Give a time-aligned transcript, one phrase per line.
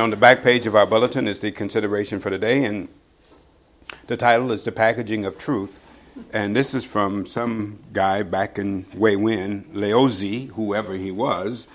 [0.00, 2.88] On the back page of our bulletin is the consideration for today, and
[4.06, 5.78] the title is The Packaging of Truth.
[6.32, 11.68] And this is from some guy back in way when, Laozi, whoever he was.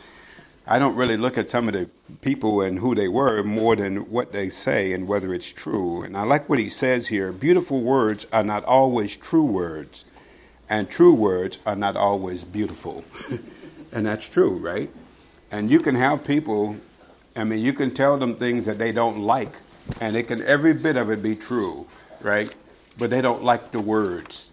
[0.66, 1.88] I don't really look at some of the
[2.22, 6.02] people and who they were more than what they say and whether it's true.
[6.02, 10.04] And I like what he says here beautiful words are not always true words,
[10.68, 13.06] and true words are not always beautiful.
[13.92, 14.90] and that's true, right?
[15.52, 16.78] And you can have people
[17.36, 19.52] I mean, you can tell them things that they don't like,
[20.00, 21.86] and it can every bit of it be true,
[22.22, 22.54] right?
[22.98, 24.52] But they don't like the words.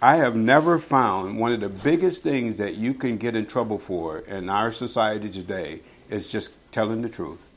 [0.00, 3.78] I have never found one of the biggest things that you can get in trouble
[3.78, 7.48] for in our society today is just telling the truth.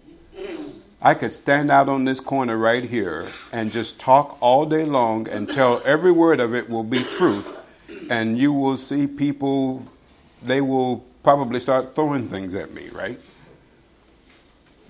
[1.01, 5.29] I could stand out on this corner right here and just talk all day long
[5.29, 7.59] and tell every word of it will be truth,
[8.09, 9.85] and you will see people,
[10.41, 13.19] they will probably start throwing things at me, right?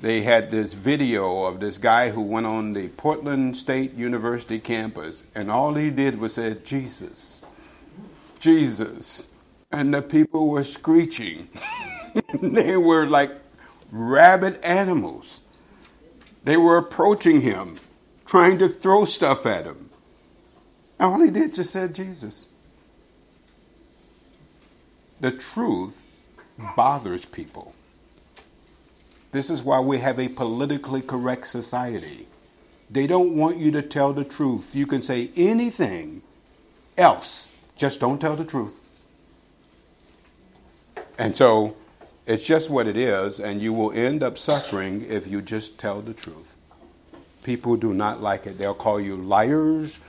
[0.04, 5.24] They had this video of this guy who went on the Portland State University campus,
[5.34, 7.46] and all he did was say, Jesus,
[8.38, 9.30] Jesus.
[9.72, 11.48] And the people were screeching.
[12.42, 13.32] they were like
[13.92, 15.40] rabid animals.
[16.44, 17.78] They were approaching him,
[18.26, 19.90] trying to throw stuff at him.
[21.00, 22.50] And all he did just said, Jesus.
[25.22, 26.04] The truth
[26.76, 27.73] bothers people.
[29.34, 32.28] This is why we have a politically correct society.
[32.92, 34.76] They don't want you to tell the truth.
[34.76, 36.22] You can say anything
[37.00, 38.80] else, just don't tell the truth.
[41.18, 41.76] And so
[42.28, 46.02] it's just what it is, and you will end up suffering if you just tell
[46.02, 46.56] the truth.
[47.42, 48.60] People do not like it.
[48.60, 50.00] They'll call you liars,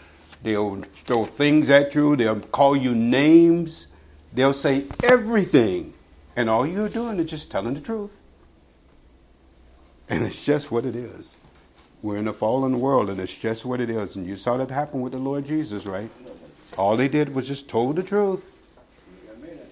[0.42, 3.86] they'll throw things at you, they'll call you names,
[4.34, 5.94] they'll say everything,
[6.36, 8.20] and all you're doing is just telling the truth.
[10.08, 11.36] And it's just what it is.
[12.02, 14.16] We're in a fallen world, and it's just what it is.
[14.16, 16.10] And you saw that happen with the Lord Jesus, right?
[16.76, 18.52] All he did was just told the truth.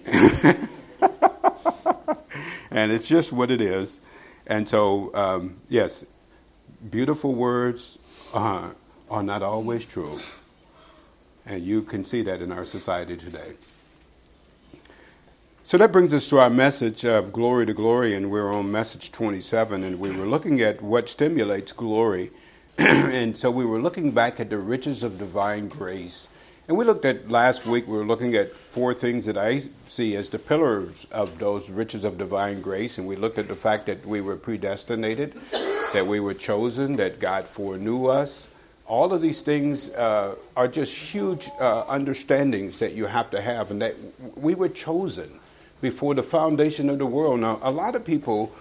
[2.71, 3.99] and it's just what it is.
[4.47, 6.05] And so, um, yes,
[6.89, 7.97] beautiful words
[8.33, 8.71] uh,
[9.09, 10.19] are not always true.
[11.45, 13.53] And you can see that in our society today.
[15.65, 19.13] So that brings us to our message of glory to glory, and we're on message
[19.13, 22.31] 27, and we were looking at what stimulates glory.
[22.77, 26.27] and so we were looking back at the riches of divine grace.
[26.67, 30.17] And we looked at last week, we were looking at four things that I see
[30.17, 32.97] as the pillars of those riches of divine grace.
[32.97, 35.33] And we looked at the fact that we were predestinated,
[35.93, 38.53] that we were chosen, that God foreknew us.
[38.85, 43.71] All of these things uh, are just huge uh, understandings that you have to have,
[43.71, 43.95] and that
[44.35, 45.39] we were chosen
[45.83, 47.41] before the foundation of the world.
[47.41, 48.51] Now, a lot of people,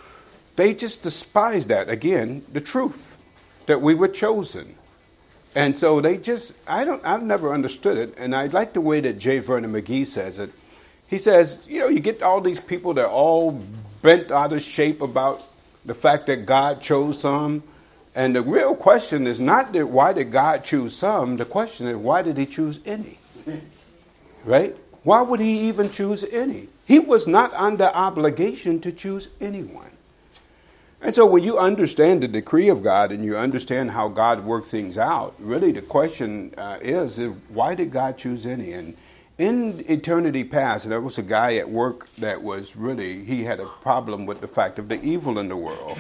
[0.56, 1.88] they just despise that.
[1.88, 3.16] Again, the truth
[3.64, 4.74] that we were chosen.
[5.54, 8.14] And so they just, I don't, I've never understood it.
[8.18, 9.38] And I like the way that J.
[9.38, 10.50] Vernon McGee says it.
[11.06, 13.62] He says, you know, you get all these people that are all
[14.02, 15.44] bent out of shape about
[15.84, 17.62] the fact that God chose some.
[18.14, 21.36] And the real question is not that why did God choose some?
[21.36, 23.18] The question is why did He choose any?
[24.44, 24.76] Right?
[25.04, 26.66] Why would He even choose any?
[26.84, 29.90] He was not under obligation to choose anyone.
[31.00, 34.68] And so when you understand the decree of God and you understand how God worked
[34.68, 38.72] things out, really the question uh, is, why did God choose any?
[38.72, 38.96] And
[39.36, 43.66] in eternity past, there was a guy at work that was really, he had a
[43.66, 45.98] problem with the fact of the evil in the world.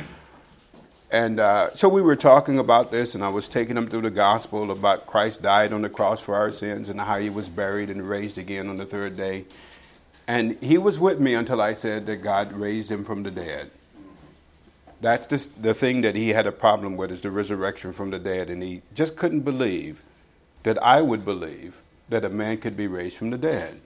[1.10, 4.10] And uh, so we were talking about this, and I was taking him through the
[4.10, 7.90] gospel about Christ died on the cross for our sins and how he was buried
[7.90, 9.44] and raised again on the third day.
[10.32, 13.70] And he was with me until I said that God raised him from the dead.
[15.02, 18.18] That's the, the thing that he had a problem with is the resurrection from the
[18.18, 18.48] dead.
[18.48, 20.02] And he just couldn't believe
[20.62, 23.78] that I would believe that a man could be raised from the dead.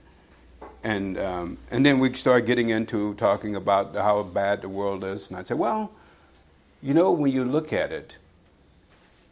[0.85, 5.29] And, um, and then we start getting into talking about how bad the world is.
[5.29, 5.91] And I said, well,
[6.81, 8.19] you know, when you look at it,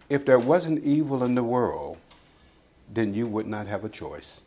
[0.09, 1.95] if there wasn't evil in the world,
[2.93, 4.41] then you would not have a choice.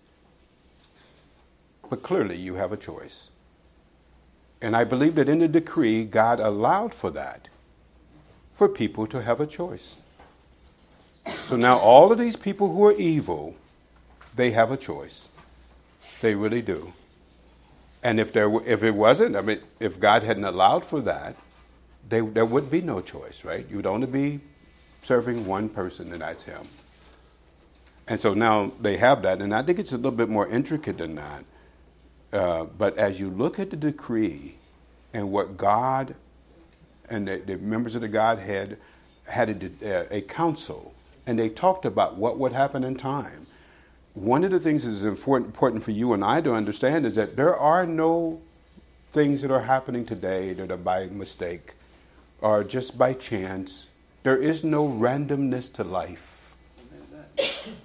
[1.89, 3.31] But clearly, you have a choice.
[4.61, 7.49] And I believe that in the decree, God allowed for that,
[8.53, 9.97] for people to have a choice.
[11.47, 13.55] So now, all of these people who are evil,
[14.35, 15.29] they have a choice.
[16.21, 16.93] They really do.
[18.03, 21.37] And if, there, if it wasn't, I mean, if God hadn't allowed for that,
[22.09, 23.67] they, there would be no choice, right?
[23.71, 24.41] You'd only be
[25.03, 26.63] serving one person, and that's Him.
[28.07, 30.99] And so now they have that, and I think it's a little bit more intricate
[30.99, 31.45] than that.
[32.33, 34.57] Uh, but as you look at the decree
[35.15, 36.15] and what God
[37.09, 38.79] and the, the members of the Godhead
[39.27, 40.95] had a, a, council,
[41.27, 43.47] and they talked about what would happen in time.
[44.15, 47.15] One of the things that is important, important for you and I to understand is
[47.15, 48.41] that there are no
[49.11, 51.75] things that are happening today that are by mistake
[52.41, 53.87] or just by chance.
[54.23, 56.55] There is no randomness to life.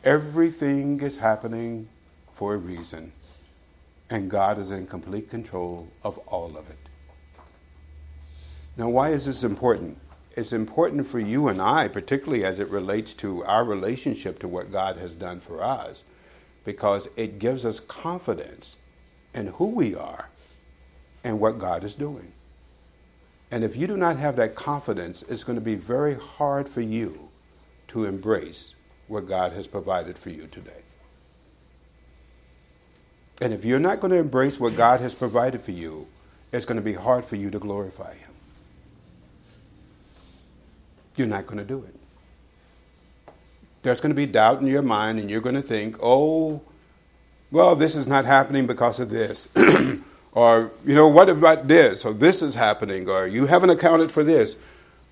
[0.03, 1.87] Everything is happening
[2.33, 3.11] for a reason,
[4.13, 6.77] and God is in complete control of all of it.
[8.77, 9.97] Now, why is this important?
[10.37, 14.71] It's important for you and I, particularly as it relates to our relationship to what
[14.71, 16.03] God has done for us,
[16.63, 18.77] because it gives us confidence
[19.33, 20.29] in who we are
[21.23, 22.33] and what God is doing.
[23.49, 26.81] And if you do not have that confidence, it's going to be very hard for
[26.81, 27.29] you
[27.87, 28.75] to embrace
[29.07, 30.82] what God has provided for you today.
[33.41, 36.07] And if you're not going to embrace what God has provided for you,
[36.51, 38.31] it's going to be hard for you to glorify Him.
[41.15, 41.95] You're not going to do it.
[43.81, 46.61] There's going to be doubt in your mind, and you're going to think, oh,
[47.51, 49.49] well, this is not happening because of this.
[50.31, 52.05] or, you know, what about this?
[52.05, 54.55] Or this is happening, or you haven't accounted for this.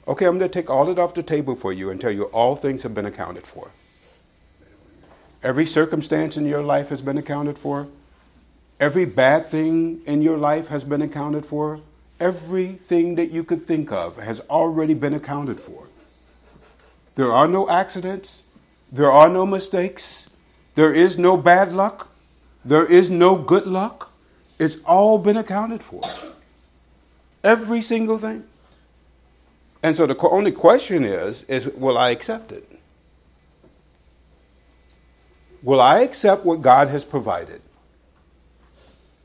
[0.08, 2.24] Okay, I'm going to take all it off the table for you and tell you
[2.26, 3.72] all things have been accounted for.
[5.44, 7.88] Every circumstance in your life has been accounted for.
[8.82, 11.82] Every bad thing in your life has been accounted for.
[12.20, 15.88] Everything that you could think of has already been accounted for.
[17.14, 18.42] There are no accidents.
[18.92, 20.32] There are no mistakes.
[20.74, 22.10] There is no bad luck.
[22.66, 24.12] There is no good luck.
[24.58, 26.02] It's all been accounted for.
[27.44, 28.46] Every single thing.
[29.84, 32.68] And so the only question is, is will I accept it?
[35.62, 37.62] Will I accept what God has provided?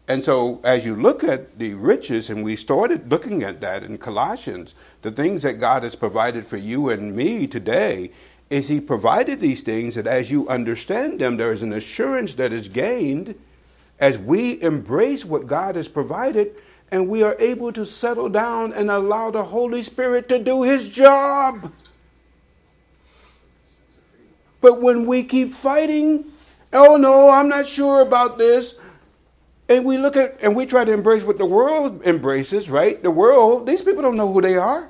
[0.09, 3.99] And so, as you look at the riches, and we started looking at that in
[3.99, 8.13] Colossians, the things that God has provided for you and me today,
[8.49, 12.53] is He provided these things that as you understand them, there is an assurance that
[12.53, 13.35] is gained
[13.99, 16.55] as we embrace what God has provided,
[16.93, 20.89] and we are able to settle down and allow the Holy Spirit to do His
[20.89, 21.73] job.
[24.61, 26.27] But when we keep fighting,
[26.73, 28.77] oh no, I'm not sure about this.
[29.69, 33.03] And we look at and we try to embrace what the world embraces, right?
[33.03, 34.89] The world, these people don't know who they are.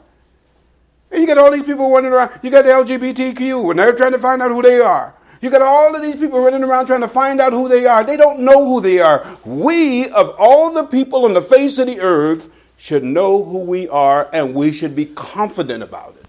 [1.10, 2.40] And you got all these people running around.
[2.42, 5.14] You got the LGBTQ, and they're trying to find out who they are.
[5.40, 8.02] You got all of these people running around trying to find out who they are.
[8.04, 9.24] They don't know who they are.
[9.44, 13.88] We, of all the people on the face of the earth, should know who we
[13.88, 16.26] are, and we should be confident about it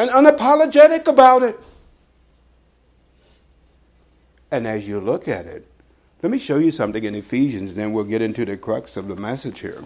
[0.00, 1.60] and unapologetic about it.
[4.50, 5.69] And as you look at it,
[6.22, 9.16] let me show you something in Ephesians, then we'll get into the crux of the
[9.16, 9.82] message here.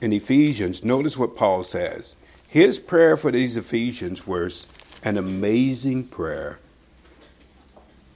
[0.00, 2.16] In Ephesians, notice what Paul says.
[2.48, 4.66] His prayer for these Ephesians was
[5.04, 6.58] an amazing prayer.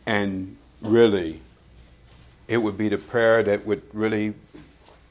[0.06, 1.40] And really,
[2.48, 4.34] it would be the prayer that would really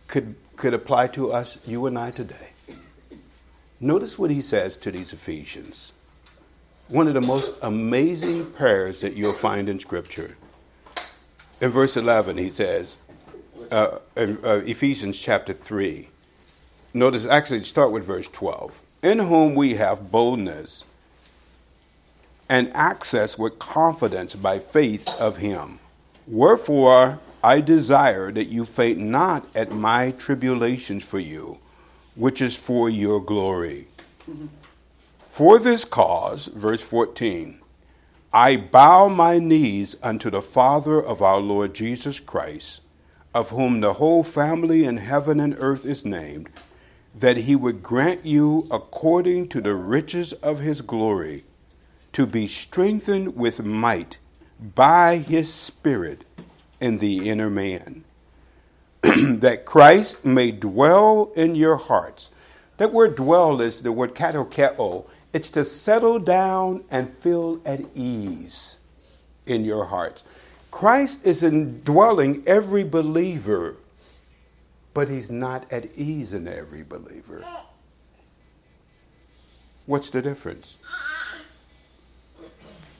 [0.07, 2.49] could could apply to us, you and I today.
[3.79, 5.93] Notice what he says to these Ephesians.
[6.87, 10.37] One of the most amazing prayers that you'll find in Scripture.
[11.63, 12.99] In verse 11, he says,
[13.71, 16.09] uh, in uh, Ephesians chapter 3,
[16.93, 18.81] notice, actually, start with verse 12.
[19.01, 20.83] In whom we have boldness
[22.49, 25.79] and access with confidence by faith of him.
[26.27, 31.59] Wherefore, I desire that you faint not at my tribulations for you,
[32.15, 33.87] which is for your glory.
[34.29, 34.47] Mm-hmm.
[35.21, 37.61] For this cause, verse 14,
[38.35, 42.81] I bow my knees unto the Father of our Lord Jesus Christ,
[43.31, 46.49] of whom the whole family in heaven and earth is named,
[47.13, 51.43] that he would grant you, according to the riches of his glory,
[52.13, 54.17] to be strengthened with might
[54.59, 56.23] by his Spirit
[56.81, 58.03] in the inner man,
[59.01, 62.31] that Christ may dwell in your hearts.
[62.77, 68.77] That word dwell is the word katoikeo, it's to settle down and feel at ease
[69.47, 70.23] in your hearts.
[70.69, 73.75] Christ is indwelling every believer,
[74.93, 77.43] but he's not at ease in every believer.
[79.85, 80.77] What's the difference?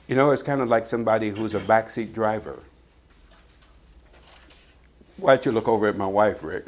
[0.08, 2.58] You know, it's kind of like somebody who's a backseat driver.
[5.16, 6.66] Why don't you look over at my wife, Rick?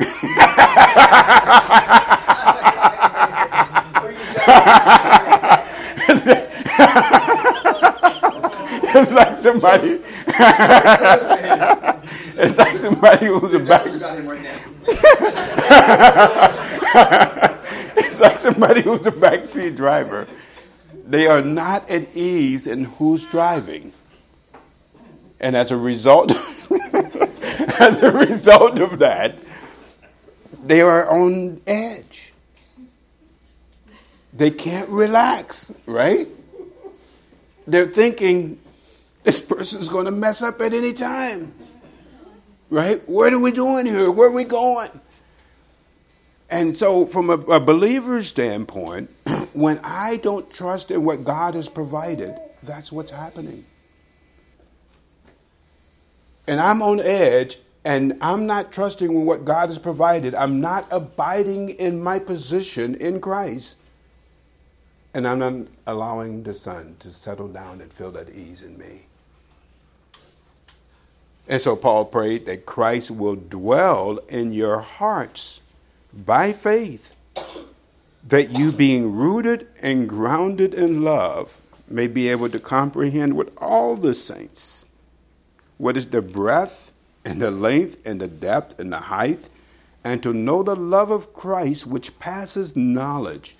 [8.94, 10.00] it's like somebody.
[12.38, 13.86] it's like somebody who's a back.
[18.20, 20.26] like somebody who's a backseat driver.
[21.06, 23.92] They are not at ease in who's driving.
[25.40, 26.30] And as a result,
[27.80, 29.38] as a result of that,
[30.64, 32.32] they are on edge.
[34.36, 36.28] They can't relax, right?
[37.66, 38.60] They're thinking,
[39.24, 41.54] this person's going to mess up at any time.
[42.68, 43.00] Right?
[43.08, 44.10] What are we doing here?
[44.10, 44.90] Where are we going?
[46.50, 49.10] And so, from a, a believer's standpoint,
[49.52, 53.64] when I don't trust in what God has provided, that's what's happening.
[56.46, 60.34] And I'm on edge, and I'm not trusting in what God has provided.
[60.34, 63.78] I'm not abiding in my position in Christ.
[65.16, 69.06] And I'm not allowing the Son to settle down and feel that ease in me.
[71.48, 75.62] And so Paul prayed that Christ will dwell in your hearts
[76.12, 77.16] by faith,
[78.28, 83.96] that you, being rooted and grounded in love, may be able to comprehend with all
[83.96, 84.84] the saints
[85.78, 86.92] what is the breadth
[87.24, 89.48] and the length and the depth and the height,
[90.04, 93.56] and to know the love of Christ which passes knowledge,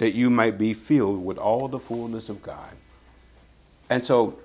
[0.00, 2.72] that you might be filled with all the fullness of God.
[3.90, 4.38] And so,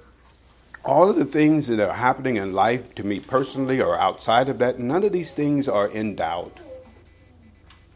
[0.83, 4.57] all of the things that are happening in life to me personally or outside of
[4.57, 6.59] that, none of these things are in doubt.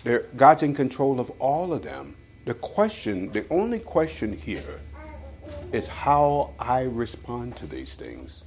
[0.05, 2.15] They're, God's in control of all of them.
[2.45, 4.79] The question, the only question here
[5.73, 8.45] is how I respond to these things.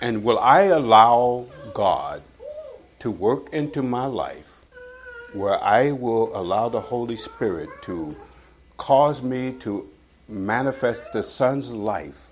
[0.00, 2.22] And will I allow God
[3.00, 4.47] to work into my life
[5.32, 8.16] where I will allow the Holy Spirit to
[8.76, 9.88] cause me to
[10.28, 12.30] manifest the Son's life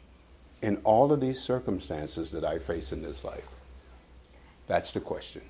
[0.63, 3.47] in all of these circumstances that I face in this life?
[4.67, 5.43] That's the question.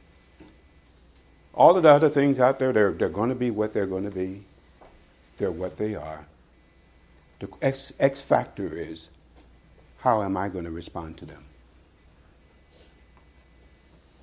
[1.54, 4.04] All of the other things out there, they're, they're going to be what they're going
[4.04, 4.42] to be.
[5.38, 6.26] They're what they are.
[7.40, 9.10] The X, X factor is
[9.98, 11.45] how am I going to respond to them?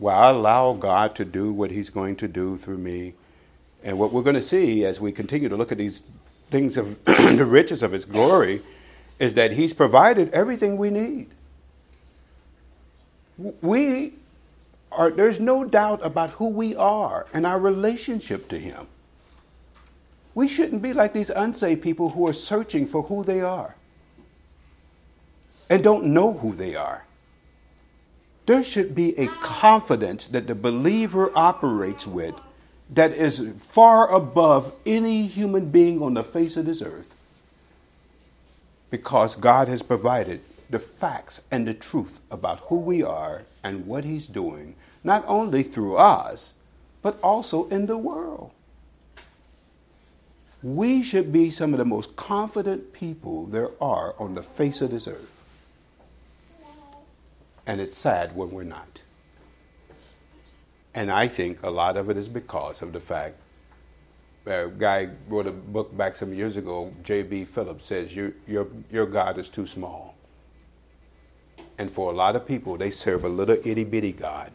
[0.04, 3.14] Will I allow God to do what He's going to do through me?
[3.86, 6.04] And what we're going to see as we continue to look at these
[6.52, 8.62] things of the riches of His glory
[9.18, 11.30] is that He's provided everything we need.
[13.38, 14.16] We
[14.92, 18.88] are, there's no doubt about who we are and our relationship to Him.
[20.36, 23.78] We shouldn't be like these unsaved people who are searching for who they are
[25.70, 27.06] and don't know who they are.
[28.46, 32.36] There should be a confidence that the believer operates with
[32.90, 37.14] that is far above any human being on the face of this earth
[38.90, 44.04] because God has provided the facts and the truth about who we are and what
[44.04, 46.56] He's doing, not only through us,
[47.02, 48.52] but also in the world.
[50.62, 54.92] We should be some of the most confident people there are on the face of
[54.92, 55.33] this earth.
[57.66, 59.02] And it's sad when we're not.
[60.94, 63.36] And I think a lot of it is because of the fact
[64.46, 67.46] a guy wrote a book back some years ago, J.B.
[67.46, 70.16] Phillips says, your, your, your God is too small.
[71.78, 74.52] And for a lot of people, they serve a little itty bitty God.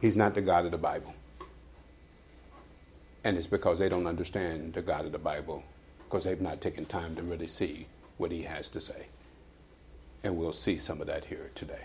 [0.00, 1.14] He's not the God of the Bible.
[3.24, 5.64] And it's because they don't understand the God of the Bible,
[6.04, 7.86] because they've not taken time to really see
[8.18, 9.06] what he has to say.
[10.22, 11.84] And we'll see some of that here today.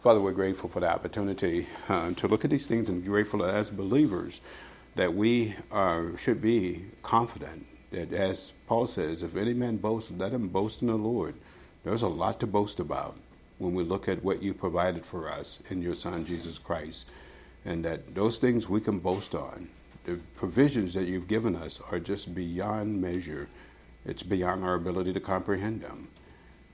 [0.00, 3.70] Father, we're grateful for the opportunity uh, to look at these things and grateful as
[3.70, 4.40] believers
[4.94, 10.32] that we uh, should be confident that, as Paul says, if any man boasts, let
[10.32, 11.34] him boast in the Lord.
[11.84, 13.16] There's a lot to boast about
[13.58, 17.06] when we look at what you provided for us in your Son, Jesus Christ.
[17.64, 19.68] And that those things we can boast on.
[20.04, 23.48] The provisions that you've given us are just beyond measure.
[24.06, 26.08] It's beyond our ability to comprehend them.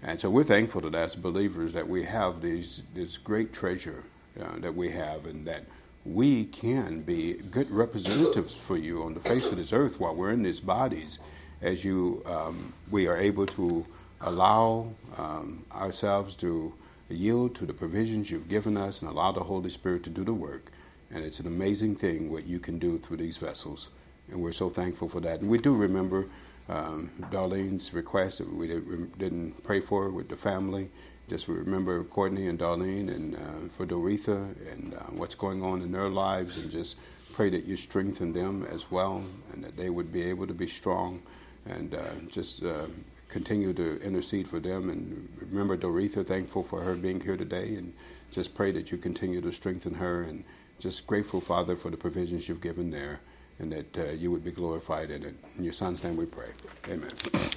[0.05, 4.05] And so we're thankful that as believers that we have these, this great treasure
[4.39, 5.65] uh, that we have and that
[6.05, 10.31] we can be good representatives for you on the face of this earth while we're
[10.31, 11.19] in these bodies
[11.63, 13.87] as you um, we are able to
[14.21, 16.75] allow um, ourselves to
[17.09, 20.35] yield to the provisions you've given us and allow the Holy Spirit to do the
[20.35, 20.71] work.
[21.11, 23.89] And it's an amazing thing what you can do through these vessels.
[24.31, 25.41] And we're so thankful for that.
[25.41, 26.27] And we do remember
[26.69, 30.91] um, Darlene's request that we didn't pray for with the family.
[31.29, 35.93] Just remember Courtney and Darlene and uh, for Doretha and uh, what's going on in
[35.93, 36.97] their lives and just
[37.33, 40.67] pray that you strengthen them as well and that they would be able to be
[40.67, 41.23] strong
[41.67, 42.87] and uh, just uh,
[43.29, 44.91] continue to intercede for them.
[44.91, 47.95] And remember Doretha, thankful for her being here today, and
[48.31, 50.45] just pray that you continue to strengthen her and
[50.79, 53.21] just grateful, Father, for the provisions you've given there
[53.59, 55.35] and that uh, you would be glorified in it.
[55.57, 56.49] In your Son's name we pray.
[56.89, 57.13] Amen.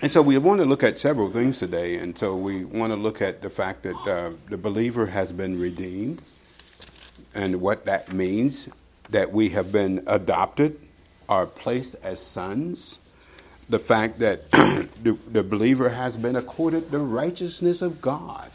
[0.00, 1.96] And so we want to look at several things today.
[1.96, 5.60] And so we want to look at the fact that uh, the believer has been
[5.60, 6.22] redeemed
[7.34, 8.68] and what that means
[9.10, 10.78] that we have been adopted,
[11.28, 13.00] are placed as sons.
[13.68, 18.50] The fact that the, the believer has been accorded the righteousness of God.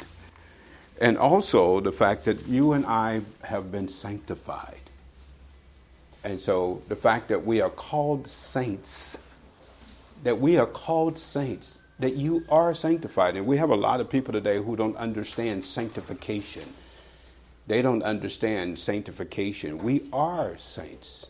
[1.02, 4.83] And also the fact that you and I have been sanctified.
[6.24, 9.18] And so the fact that we are called saints,
[10.24, 13.36] that we are called saints, that you are sanctified.
[13.36, 16.66] And we have a lot of people today who don't understand sanctification.
[17.68, 19.78] They don't understand sanctification.
[19.78, 21.28] We are saints.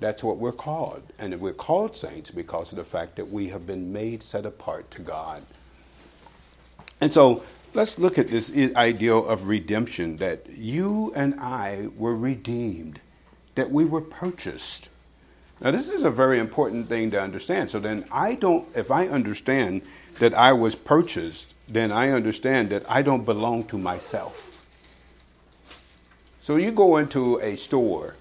[0.00, 1.02] That's what we're called.
[1.18, 4.90] And we're called saints because of the fact that we have been made set apart
[4.92, 5.42] to God.
[7.00, 7.42] And so
[7.74, 13.00] let's look at this idea of redemption that you and I were redeemed
[13.54, 14.88] that we were purchased.
[15.60, 17.70] Now, this is a very important thing to understand.
[17.70, 19.82] So then, I don't, if I understand
[20.18, 24.64] that I was purchased, then I understand that I don't belong to myself.
[26.38, 28.16] So you go into a store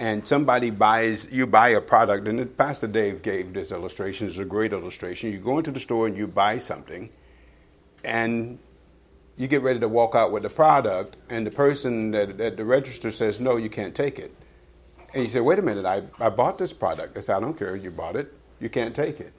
[0.00, 4.44] and somebody buys, you buy a product, and Pastor Dave gave this illustration, it's a
[4.44, 5.32] great illustration.
[5.32, 7.10] You go into the store and you buy something,
[8.04, 8.58] and
[9.36, 13.10] you get ready to walk out with the product, and the person at the register
[13.10, 14.32] says, No, you can't take it.
[15.14, 17.16] And you say, wait a minute, I, I bought this product.
[17.16, 17.74] I said, I don't care.
[17.76, 18.32] You bought it.
[18.60, 19.32] You can't take it.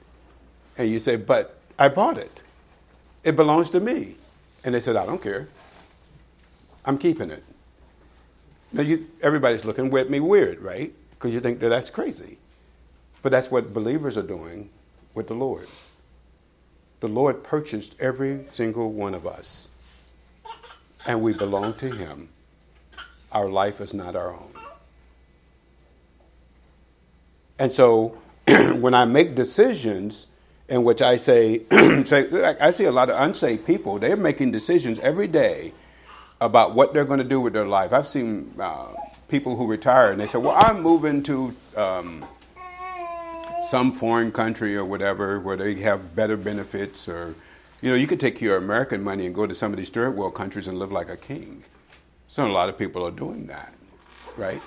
[0.76, 2.40] And you say, but I bought it.
[3.22, 4.16] It belongs to me.
[4.64, 5.48] And they said, I don't care.
[6.84, 7.44] I'm keeping it.
[8.72, 10.92] Now, you, everybody's looking at me weird, right?
[11.10, 12.38] Because you think that that's crazy.
[13.22, 14.70] But that's what believers are doing
[15.14, 15.66] with the Lord.
[17.00, 19.68] The Lord purchased every single one of us,
[21.06, 22.28] and we belong to Him.
[23.32, 24.59] Our life is not our own.
[27.60, 28.16] And so
[28.74, 30.26] when I make decisions
[30.68, 31.64] in which I say,
[32.04, 35.74] say, I see a lot of unsaved people, they're making decisions every day
[36.40, 37.92] about what they're going to do with their life.
[37.92, 38.86] I've seen uh,
[39.28, 42.24] people who retire and they say, Well, I'm moving to um,
[43.68, 47.34] some foreign country or whatever where they have better benefits or
[47.82, 50.14] you know, you could take your American money and go to some of these third
[50.14, 51.64] world countries and live like a king.
[52.28, 53.72] So a lot of people are doing that,
[54.36, 54.60] right?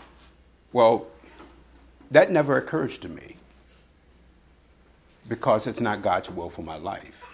[0.74, 1.08] Well,
[2.14, 3.38] that never occurs to me
[5.28, 7.30] because it's not God's will for my life.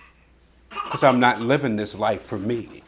[0.69, 2.83] Because I'm not living this life for me.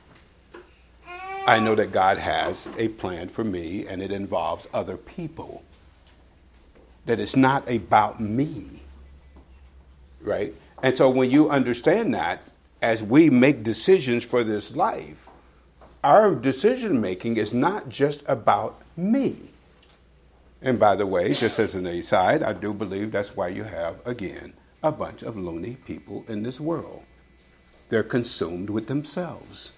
[1.46, 5.64] I know that God has a plan for me and it involves other people.
[7.08, 8.84] That it's not about me.
[10.22, 10.54] Right?
[10.84, 12.44] And so when you understand that,
[12.82, 15.30] as we make decisions for this life,
[16.04, 19.51] our decision making is not just about me.
[20.62, 24.06] And by the way, just as an aside, I do believe that's why you have,
[24.06, 27.04] again, a bunch of loony people in this world.
[27.90, 29.72] They're consumed with themselves.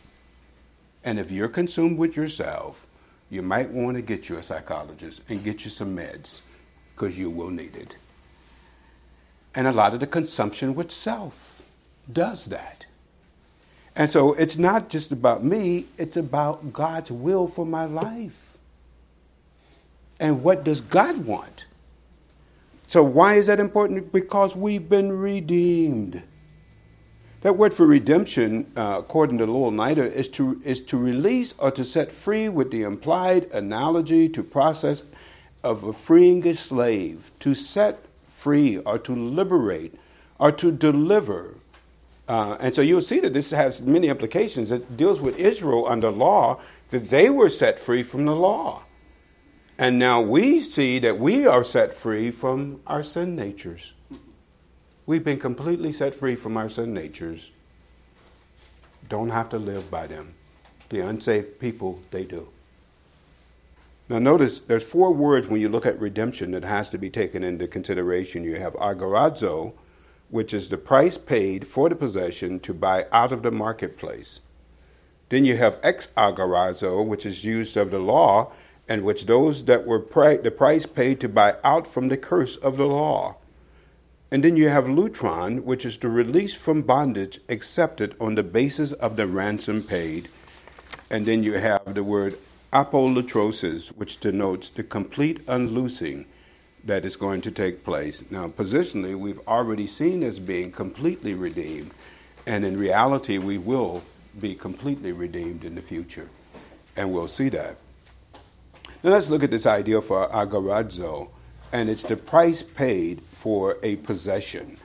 [1.04, 2.86] And if you're consumed with yourself,
[3.30, 6.42] you might want to get you a psychologist and get you some meds
[6.94, 7.96] because you will need it.
[9.56, 11.64] And a lot of the consumption with self
[12.12, 12.86] does that.
[13.96, 18.53] And so it's not just about me, it's about God's will for my life.
[20.24, 21.66] And what does God want?
[22.88, 24.14] So, why is that important?
[24.14, 26.24] Because we've been redeemed.
[27.42, 31.54] That word for redemption, uh, according to Louw and Nida, is to, is to release
[31.58, 35.04] or to set free with the implied analogy to process
[35.62, 39.94] of a freeing a slave, to set free or to liberate
[40.40, 41.56] or to deliver.
[42.30, 44.72] Uh, and so you'll see that this has many implications.
[44.72, 48.84] It deals with Israel under law, that they were set free from the law.
[49.78, 53.94] And now we see that we are set free from our sin natures.
[55.06, 57.52] We've been completely set free from our sin natures.
[59.10, 60.36] Don't have to live by them.
[60.90, 62.50] The unsaved people, they do.
[64.10, 67.44] Now, notice there's four words when you look at redemption that has to be taken
[67.44, 68.44] into consideration.
[68.44, 69.74] You have agorazo,
[70.30, 74.40] which is the price paid for the possession to buy out of the marketplace.
[75.30, 78.52] Then you have ex agorazo, which is used of the law
[78.88, 82.78] and which those that were the price paid to buy out from the curse of
[82.78, 83.36] the law.
[84.32, 88.92] And then you have lutron, which is the release from bondage accepted on the basis
[88.94, 90.28] of the ransom paid.
[91.12, 92.38] And then you have the word
[92.74, 96.26] apolutrosis, which denotes the complete unloosing
[96.84, 98.24] that is going to take place.
[98.32, 101.92] Now, positionally, we've already seen as being completely redeemed,
[102.46, 104.04] and in reality, we will
[104.42, 106.30] be completely redeemed in the future.
[106.98, 107.78] And we'll see that.
[109.04, 111.28] Now let's look at this idea for agorazo,
[111.74, 114.78] and it's the price paid for a possession.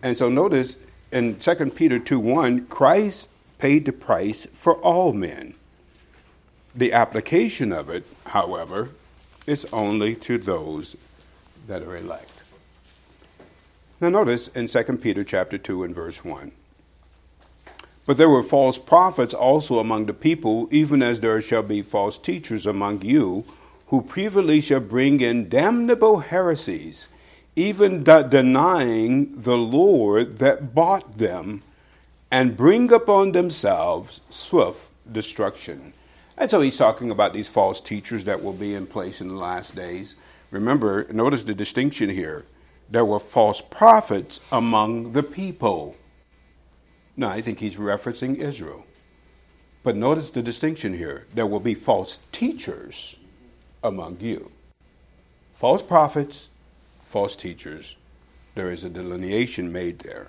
[0.00, 0.76] And so notice
[1.10, 5.54] in 2 Peter 2 1, Christ paid the price for all men.
[6.72, 8.90] The application of it, however,
[9.44, 10.94] is only to those
[11.66, 12.44] that are elect.
[14.00, 16.52] Now notice in 2 Peter chapter 2 and verse 1.
[18.06, 22.18] But there were false prophets also among the people, even as there shall be false
[22.18, 23.44] teachers among you,
[23.88, 27.08] who privily shall bring in damnable heresies,
[27.56, 31.62] even de- denying the Lord that bought them,
[32.30, 35.92] and bring upon themselves swift destruction.
[36.36, 39.34] And so he's talking about these false teachers that will be in place in the
[39.34, 40.16] last days.
[40.50, 42.44] Remember, notice the distinction here.
[42.90, 45.96] There were false prophets among the people.
[47.16, 48.84] No, I think he's referencing Israel.
[49.84, 51.26] But notice the distinction here.
[51.34, 53.18] There will be false teachers
[53.84, 54.50] among you.
[55.52, 56.48] False prophets,
[57.04, 57.94] false teachers.
[58.54, 60.28] There is a delineation made there.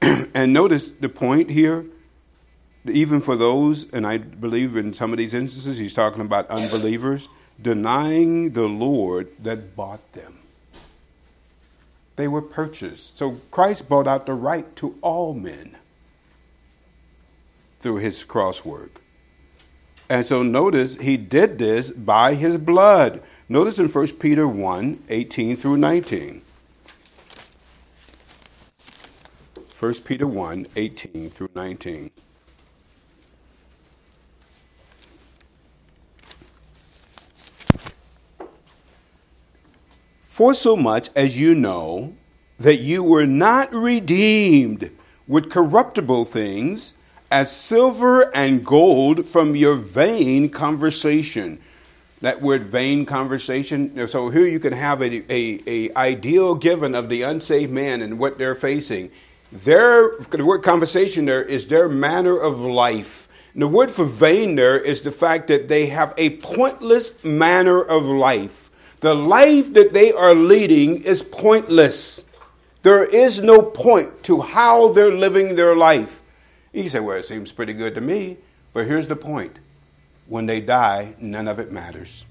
[0.34, 1.86] and notice the point here,
[2.84, 7.28] even for those, and I believe in some of these instances, he's talking about unbelievers,
[7.60, 10.38] denying the Lord that bought them.
[12.16, 13.18] They were purchased.
[13.18, 15.76] So Christ bought out the right to all men
[17.80, 19.00] through his cross work.
[20.10, 23.22] And so notice he did this by his blood.
[23.48, 26.42] Notice in 1 Peter 1 18 through 19.
[29.78, 32.10] 1 Peter 1 18 through 19.
[40.24, 42.14] For so much as you know
[42.58, 44.90] that you were not redeemed
[45.28, 46.94] with corruptible things
[47.30, 51.58] as silver and gold from your vain conversation.
[52.20, 54.06] That word vain conversation.
[54.08, 58.18] So here you can have a, a, a ideal given of the unsaved man and
[58.18, 59.10] what they're facing.
[59.52, 63.28] Their the word conversation there is their manner of life.
[63.54, 67.82] And the word for vain there is the fact that they have a pointless manner
[67.82, 68.70] of life.
[69.00, 72.26] The life that they are leading is pointless.
[72.82, 76.19] There is no point to how they're living their life.
[76.72, 78.38] You say, well, it seems pretty good to me.
[78.72, 79.58] But here's the point
[80.28, 82.24] when they die, none of it matters.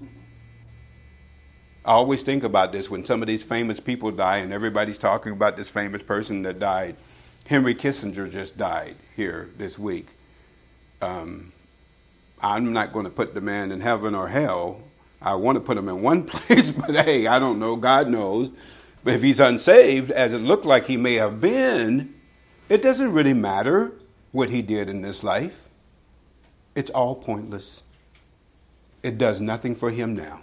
[1.84, 5.32] I always think about this when some of these famous people die and everybody's talking
[5.32, 6.95] about this famous person that died.
[7.45, 10.08] Henry Kissinger just died here this week.
[11.02, 11.52] Um,
[12.41, 14.82] I'm not going to put the man in heaven or hell.
[15.21, 17.75] I want to put him in one place, but hey, I don't know.
[17.75, 18.49] God knows.
[19.04, 22.13] But if he's unsaved, as it looked like he may have been,
[22.69, 23.93] it doesn't really matter
[24.31, 25.67] what he did in this life.
[26.75, 27.83] It's all pointless.
[29.01, 30.41] It does nothing for him now.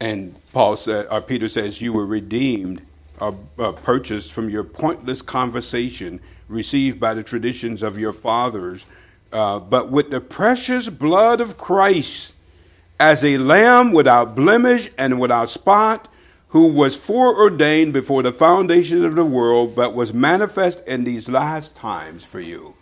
[0.00, 2.82] And Paul said, or Peter says, you were redeemed
[3.20, 8.86] or uh, purchased from your pointless conversation received by the traditions of your fathers,
[9.32, 12.34] uh, but with the precious blood of Christ,
[13.00, 16.08] as a lamb without blemish and without spot
[16.48, 21.76] who was foreordained before the foundation of the world, but was manifest in these last
[21.76, 22.74] times for you.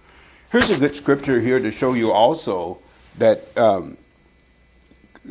[0.50, 2.78] Here's a good scripture here to show you also
[3.18, 3.96] that um,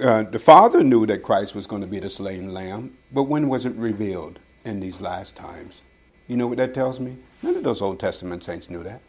[0.01, 3.47] uh, the Father knew that Christ was going to be the slain lamb, but when
[3.47, 4.39] was it revealed?
[4.65, 5.83] In these last times.
[6.27, 7.17] You know what that tells me?
[7.43, 8.99] None of those Old Testament saints knew that.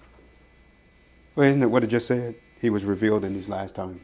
[1.35, 2.35] Well, isn't it what it just said?
[2.61, 4.03] He was revealed in these last times.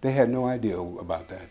[0.00, 1.50] They had no idea about that.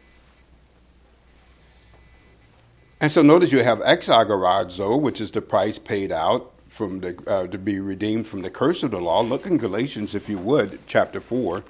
[3.02, 7.48] And so notice you have exagorazo, which is the price paid out from the, uh,
[7.48, 9.22] to be redeemed from the curse of the law.
[9.22, 11.64] Look in Galatians, if you would, chapter 4.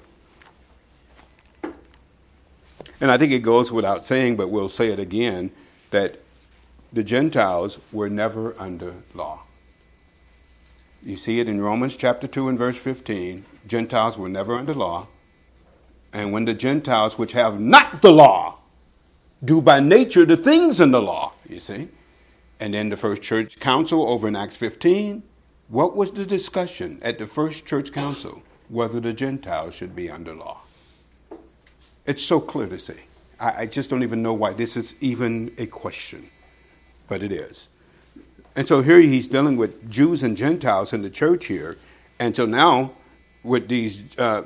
[3.00, 5.52] And I think it goes without saying, but we'll say it again,
[5.90, 6.18] that
[6.92, 9.40] the Gentiles were never under law.
[11.02, 13.46] You see it in Romans chapter 2 and verse 15.
[13.66, 15.06] Gentiles were never under law.
[16.12, 18.59] And when the Gentiles which have not the law
[19.44, 21.88] do by nature the things in the law, you see.
[22.58, 25.22] And then the first church council over in Acts 15,
[25.68, 28.42] what was the discussion at the first church council?
[28.68, 30.58] Whether the Gentiles should be under law.
[32.06, 32.94] It's so clear to see.
[33.38, 36.28] I, I just don't even know why this is even a question,
[37.08, 37.68] but it is.
[38.54, 41.78] And so here he's dealing with Jews and Gentiles in the church here.
[42.18, 42.92] And so now,
[43.42, 44.44] with these uh,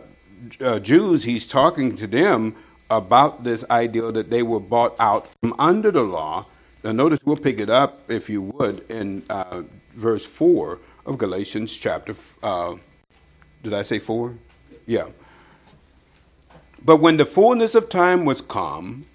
[0.60, 2.54] uh, Jews, he's talking to them
[2.90, 6.46] about this idea that they were bought out from under the law.
[6.82, 9.62] Now, notice we'll pick it up, if you would, in uh,
[9.94, 12.14] verse 4 of Galatians chapter.
[12.42, 12.76] Uh,
[13.62, 14.34] did I say 4?
[14.86, 15.06] Yeah.
[16.84, 19.06] But when the fullness of time was come,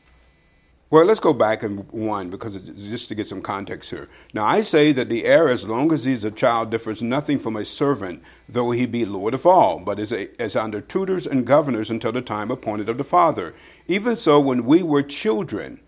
[0.91, 4.09] well, let's go back and one because just to get some context here.
[4.33, 7.55] Now, I say that the heir, as long as he's a child, differs nothing from
[7.55, 11.45] a servant, though he be lord of all, but is, a, is under tutors and
[11.45, 13.53] governors until the time appointed of the father.
[13.87, 15.79] Even so, when we were children,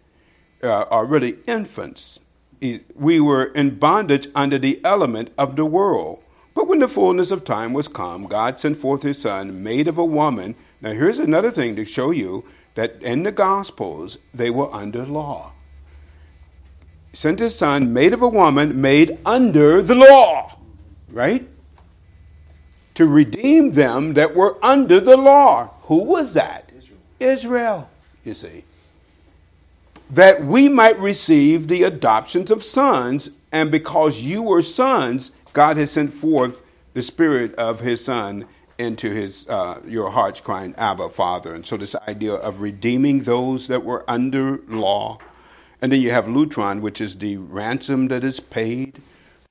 [0.63, 2.19] uh, or really infants,
[2.95, 6.21] we were in bondage under the element of the world.
[6.53, 9.97] But when the fullness of time was come, God sent forth his son, made of
[9.97, 10.55] a woman.
[10.79, 15.51] Now, here's another thing to show you that in the Gospels they were under law.
[17.13, 20.57] Sent his son, made of a woman, made under the law,
[21.09, 21.47] right?
[22.95, 25.73] To redeem them that were under the law.
[25.83, 26.71] Who was that?
[26.75, 27.89] Israel, Israel
[28.23, 28.63] you see.
[30.09, 35.91] That we might receive the adoptions of sons, and because you were sons, God has
[35.91, 36.61] sent forth
[36.93, 38.45] the Spirit of His Son
[38.81, 41.53] into his uh, your hearts crying abba father.
[41.53, 45.19] And so this idea of redeeming those that were under law.
[45.81, 49.01] And then you have lutron which is the ransom that is paid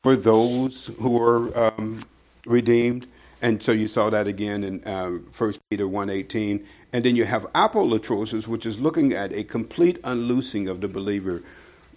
[0.02, 2.04] for those who are um,
[2.46, 3.06] redeemed.
[3.42, 7.44] And so you saw that again in uh, 1 peter 1.18 and then you have
[7.52, 11.42] apolutrosis which is looking at a complete unloosing of the believer.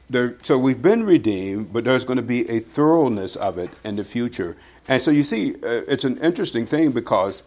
[0.09, 3.95] There, so we've been redeemed but there's going to be a thoroughness of it in
[3.95, 4.55] the future
[4.87, 7.43] and so you see, uh, it's an interesting thing because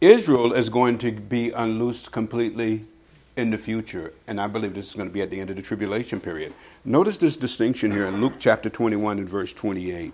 [0.00, 2.84] Israel is going to be unloosed completely
[3.36, 4.12] in the future.
[4.26, 6.52] And I believe this is going to be at the end of the tribulation period.
[6.84, 10.12] Notice this distinction here in Luke chapter 21 and verse 28.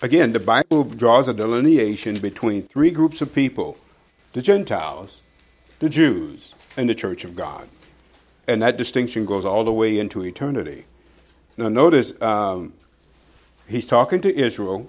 [0.00, 3.78] Again, the Bible draws a delineation between three groups of people
[4.32, 5.22] the Gentiles,
[5.78, 7.68] the Jews, and the church of God.
[8.48, 10.86] And that distinction goes all the way into eternity.
[11.56, 12.72] Now, notice um,
[13.68, 14.88] he's talking to Israel,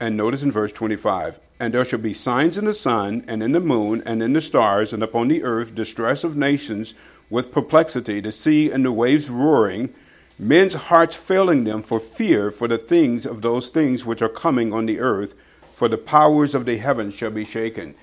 [0.00, 3.52] and notice in verse 25 And there shall be signs in the sun, and in
[3.52, 6.94] the moon, and in the stars, and upon the earth distress of nations
[7.28, 9.92] with perplexity, the sea and the waves roaring,
[10.38, 14.72] men's hearts failing them for fear for the things of those things which are coming
[14.72, 15.34] on the earth,
[15.70, 17.94] for the powers of the heavens shall be shaken.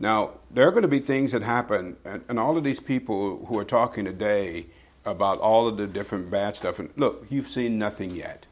[0.00, 3.46] Now, there are going to be things that happen, and, and all of these people
[3.46, 4.66] who are talking today
[5.04, 6.78] about all of the different bad stuff.
[6.78, 8.46] And look, you've seen nothing yet.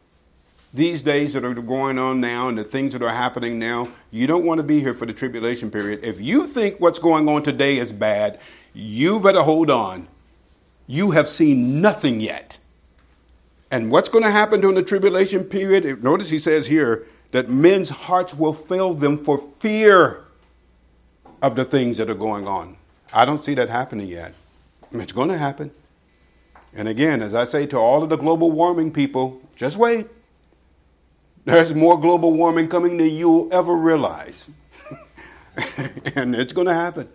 [0.75, 4.27] These days that are going on now and the things that are happening now, you
[4.27, 6.01] don't want to be here for the tribulation period.
[6.03, 8.41] If you think what's going on today is bad,
[8.73, 10.09] you better hold on.
[10.87, 12.59] You have seen nothing yet.
[13.71, 16.03] And what's going to happen during the tribulation period?
[16.03, 20.25] Notice he says here that men's hearts will fail them for fear
[21.43, 22.77] of the things that are going on.
[23.13, 24.35] I don't see that happening yet.
[24.93, 25.71] It's going to happen.
[26.75, 30.07] And again, as I say to all of the global warming people, just wait.
[31.45, 34.49] There's more global warming coming than you'll ever realize.
[36.15, 37.09] and it's going to happen.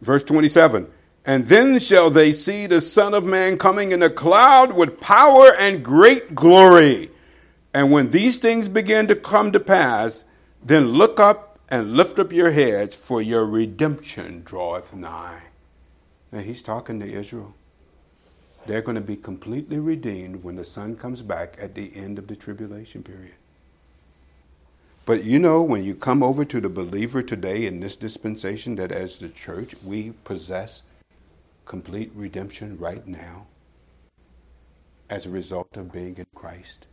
[0.00, 0.90] Verse 27
[1.24, 5.54] And then shall they see the Son of Man coming in a cloud with power
[5.54, 7.10] and great glory.
[7.74, 10.24] And when these things begin to come to pass,
[10.62, 15.44] then look up and lift up your heads, for your redemption draweth nigh.
[16.30, 17.54] Now he's talking to Israel.
[18.64, 22.28] They're going to be completely redeemed when the Son comes back at the end of
[22.28, 23.34] the tribulation period.
[25.04, 28.92] But you know, when you come over to the believer today in this dispensation, that
[28.92, 30.84] as the church, we possess
[31.64, 33.46] complete redemption right now
[35.10, 36.86] as a result of being in Christ.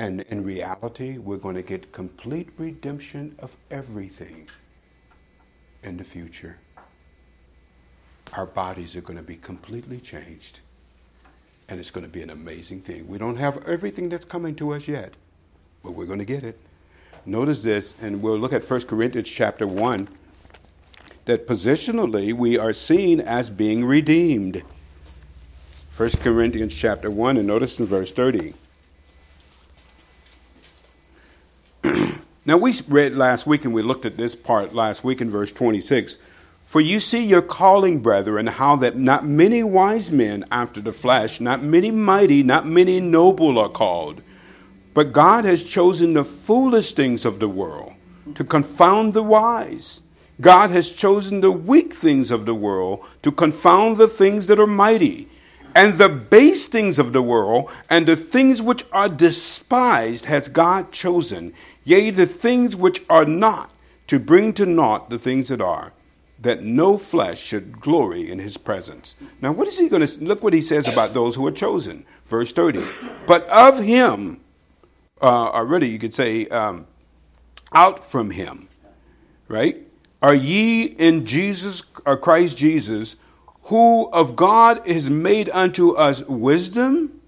[0.00, 4.48] And in reality, we're going to get complete redemption of everything
[5.84, 6.58] in the future
[8.34, 10.60] our bodies are going to be completely changed.
[11.68, 13.08] And it's going to be an amazing thing.
[13.08, 15.14] We don't have everything that's coming to us yet,
[15.82, 16.58] but we're going to get it.
[17.24, 20.08] Notice this, and we'll look at 1 Corinthians chapter 1,
[21.24, 24.62] that positionally we are seen as being redeemed.
[25.96, 28.54] 1 Corinthians chapter 1, and notice in verse 30.
[32.44, 35.50] now, we read last week, and we looked at this part last week in verse
[35.50, 36.18] 26
[36.66, 41.40] for you see your calling, brethren, how that not many wise men after the flesh,
[41.40, 44.20] not many mighty, not many noble are called.
[44.92, 47.92] But God has chosen the foolish things of the world
[48.34, 50.02] to confound the wise.
[50.40, 54.66] God has chosen the weak things of the world to confound the things that are
[54.66, 55.28] mighty.
[55.72, 60.90] And the base things of the world and the things which are despised has God
[60.90, 63.70] chosen, yea, the things which are not,
[64.08, 65.92] to bring to naught the things that are
[66.38, 69.16] that no flesh should glory in his presence.
[69.40, 72.04] Now, what is he going to look what he says about those who are chosen?
[72.26, 72.82] Verse 30.
[73.26, 74.40] But of him,
[75.22, 76.86] uh, or really you could say, um,
[77.72, 78.68] out from him,
[79.48, 79.82] right?
[80.22, 83.16] Are ye in Jesus, or Christ Jesus,
[83.64, 87.20] who of God is made unto us wisdom,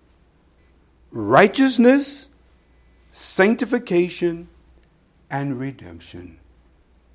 [1.11, 2.29] righteousness,
[3.13, 4.49] sanctification,
[5.31, 6.38] and redemption.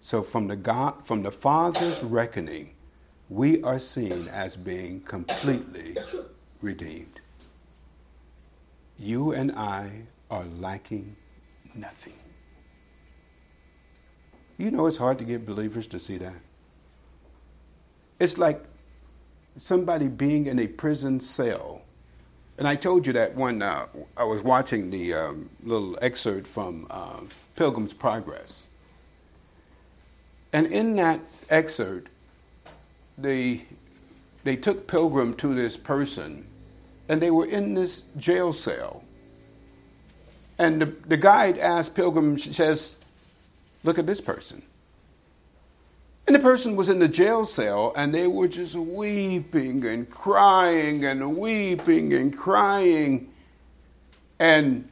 [0.05, 2.75] So from the God, from the Father's reckoning,
[3.29, 5.95] we are seen as being completely
[6.61, 7.21] redeemed.
[8.99, 11.15] You and I are lacking
[11.73, 12.19] nothing.
[14.57, 16.41] You know it's hard to get believers to see that.
[18.19, 18.61] It's like
[19.57, 21.81] somebody being in a prison cell.
[22.57, 23.85] And I told you that when uh,
[24.17, 27.21] I was watching the um, little excerpt from uh,
[27.55, 28.67] Pilgrim's Progress.
[30.53, 32.09] And in that excerpt,
[33.17, 33.63] they,
[34.43, 36.45] they took Pilgrim to this person,
[37.09, 39.03] and they were in this jail cell.
[40.59, 42.95] And the, the guide asked Pilgrim, she says,
[43.83, 44.61] Look at this person.
[46.25, 51.03] And the person was in the jail cell, and they were just weeping and crying
[51.03, 53.29] and weeping and crying.
[54.39, 54.87] And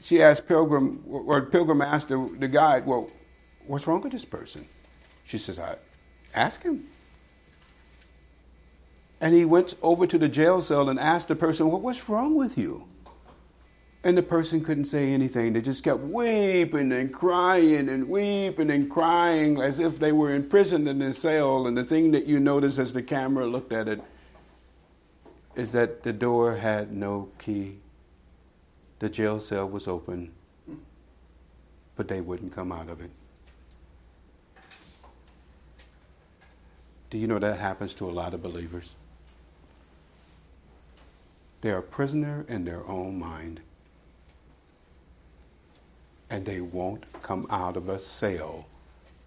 [0.00, 3.10] she asked Pilgrim, or Pilgrim asked the, the guide, Well,
[3.70, 4.66] what's wrong with this person?
[5.24, 5.76] She says, I
[6.34, 6.88] ask him.
[9.20, 12.34] And he went over to the jail cell and asked the person, Well, what's wrong
[12.34, 12.84] with you?
[14.02, 15.52] And the person couldn't say anything.
[15.52, 20.88] They just kept weeping and crying and weeping and crying as if they were imprisoned
[20.88, 21.66] in a cell.
[21.66, 24.00] And the thing that you notice as the camera looked at it
[25.54, 27.76] is that the door had no key.
[29.00, 30.32] The jail cell was open,
[31.94, 33.10] but they wouldn't come out of it.
[37.10, 38.94] Do you know that happens to a lot of believers?
[41.60, 43.60] They're a prisoner in their own mind
[46.30, 48.66] and they won't come out of a cell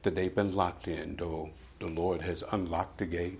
[0.04, 3.40] that they've been locked in, though the Lord has unlocked the gate.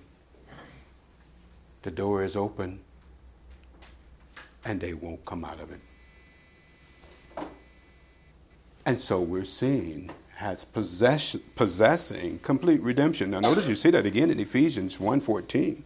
[1.84, 2.80] The door is open,
[4.66, 5.80] and they won't come out of it.
[8.86, 13.32] And so we're seeing has possess, possessing complete redemption.
[13.32, 15.82] Now notice you see that again in Ephesians 1.14.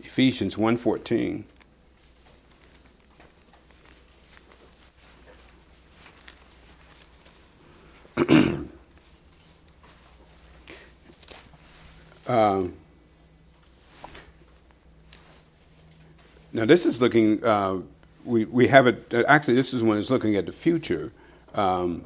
[0.00, 1.44] Ephesians 1.14.
[12.28, 12.74] Um,
[16.52, 17.78] now, this is looking, uh,
[18.26, 21.12] we, we have it, actually, this is one that's looking at the future.
[21.54, 22.04] Um,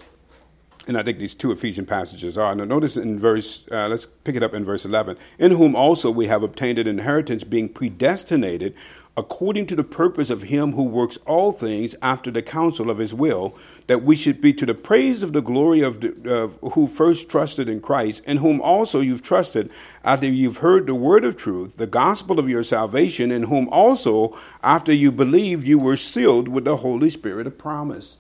[0.87, 2.55] and I think these two Ephesian passages are.
[2.55, 5.17] Now, notice in verse, uh, let's pick it up in verse 11.
[5.39, 8.75] In whom also we have obtained an inheritance, being predestinated
[9.16, 13.12] according to the purpose of him who works all things after the counsel of his
[13.12, 13.55] will,
[13.87, 17.29] that we should be to the praise of the glory of, the, of who first
[17.29, 19.70] trusted in Christ, in whom also you've trusted
[20.05, 24.38] after you've heard the word of truth, the gospel of your salvation, in whom also
[24.62, 28.16] after you believed you were sealed with the Holy Spirit of promise.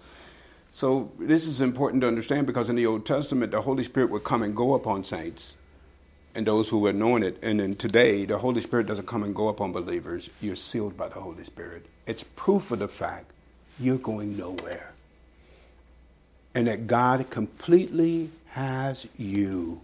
[0.72, 4.24] So this is important to understand because in the Old Testament, the Holy Spirit would
[4.24, 5.56] come and go upon saints
[6.34, 7.38] and those who are anointed.
[7.42, 10.30] And then today, the Holy Spirit doesn't come and go upon believers.
[10.40, 11.86] You're sealed by the Holy Spirit.
[12.06, 13.32] It's proof of the fact
[13.78, 14.92] you're going nowhere.
[16.54, 19.80] And that God completely has you.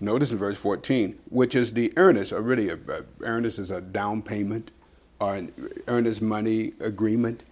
[0.00, 3.80] Notice in verse 14, which is the earnest, or really, a, a, earnest is a
[3.80, 4.72] down payment
[5.20, 5.52] or an
[5.86, 7.44] earnest money agreement,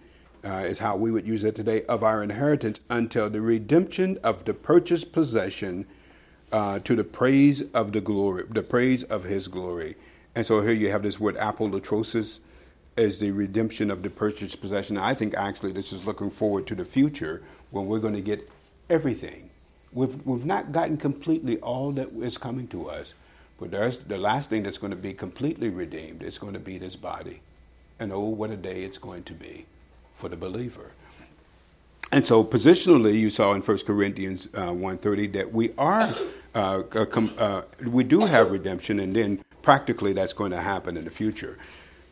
[0.43, 4.43] uh, is how we would use it today, of our inheritance until the redemption of
[4.43, 5.85] the purchased possession
[6.51, 9.95] uh, to the praise of the glory, the praise of His glory.
[10.35, 12.39] And so here you have this word apolutrosis
[12.97, 14.97] as the redemption of the purchased possession.
[14.97, 18.49] I think actually this is looking forward to the future when we're going to get
[18.89, 19.49] everything.
[19.93, 23.13] We've, we've not gotten completely all that is coming to us,
[23.59, 26.77] but there's the last thing that's going to be completely redeemed is going to be
[26.77, 27.41] this body.
[27.99, 29.65] And oh, what a day it's going to be
[30.15, 30.91] for the believer.
[32.11, 36.13] And so positionally, you saw in 1 Corinthians uh, 1.30 that we are,
[36.53, 36.83] uh,
[37.37, 41.57] uh, we do have redemption, and then practically that's going to happen in the future.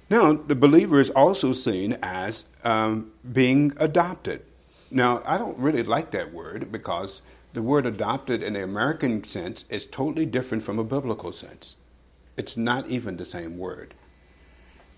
[0.09, 4.41] Now, the believer is also seen as um, being adopted.
[4.89, 7.21] Now, I don't really like that word because
[7.53, 11.75] the word adopted in the American sense is totally different from a biblical sense.
[12.37, 13.93] It's not even the same word.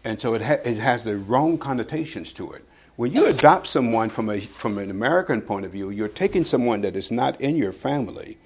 [0.04, 2.64] And so it, ha- it has the wrong connotations to it.
[2.96, 6.82] When you adopt someone from, a, from an American point of view, you're taking someone
[6.82, 8.38] that is not in your family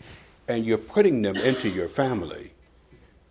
[0.47, 2.51] and you're putting them into your family.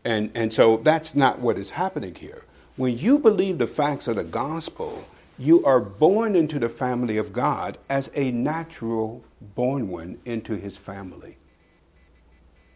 [0.04, 2.44] And, and so that's not what is happening here.
[2.76, 5.04] When you believe the facts of the gospel,
[5.38, 10.76] you are born into the family of God as a natural born one into his
[10.76, 11.36] family.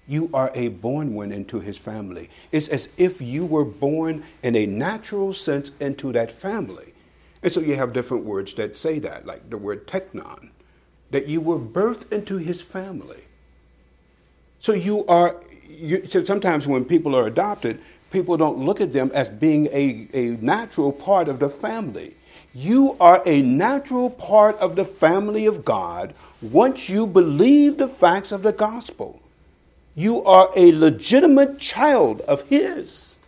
[0.06, 2.30] You are a born one into his family.
[2.50, 6.94] It's as if you were born in a natural sense into that family.
[7.42, 10.50] And so you have different words that say that, like the word teknon,
[11.10, 13.22] that you were birthed into his family.
[14.60, 15.36] So you are,
[15.68, 17.80] you, so sometimes when people are adopted,
[18.10, 22.14] people don't look at them as being a, a natural part of the family.
[22.54, 28.32] You are a natural part of the family of God once you believe the facts
[28.32, 29.20] of the gospel.
[29.94, 33.18] You are a legitimate child of His.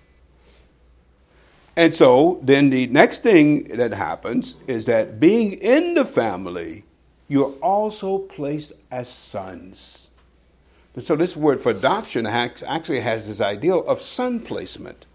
[1.76, 6.84] And so then the next thing that happens is that being in the family,
[7.28, 10.09] you're also placed as sons.
[10.98, 15.06] So this word for adoption actually has this idea of son placement.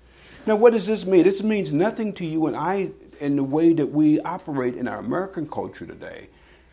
[0.46, 1.24] Now, what does this mean?
[1.24, 5.00] This means nothing to you and I in the way that we operate in our
[5.00, 6.30] American culture today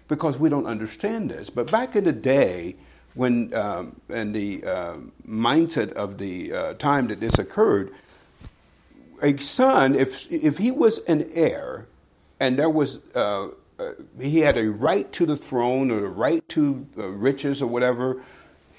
[0.08, 1.50] because we don't understand this.
[1.50, 2.76] But back in the day,
[3.14, 4.96] when um, and the uh,
[5.26, 7.92] mindset of the uh, time that this occurred,
[9.22, 11.86] a son, if if he was an heir,
[12.40, 13.48] and there was uh,
[13.78, 17.66] uh he had a right to the throne or a right to uh, riches or
[17.66, 18.22] whatever,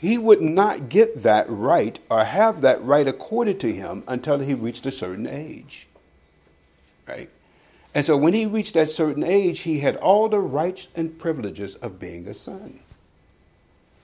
[0.03, 4.53] he would not get that right or have that right accorded to him until he
[4.53, 5.87] reached a certain age.
[7.07, 7.29] Right?
[7.95, 11.75] And so when he reached that certain age, he had all the rights and privileges
[11.75, 12.81] of being a son.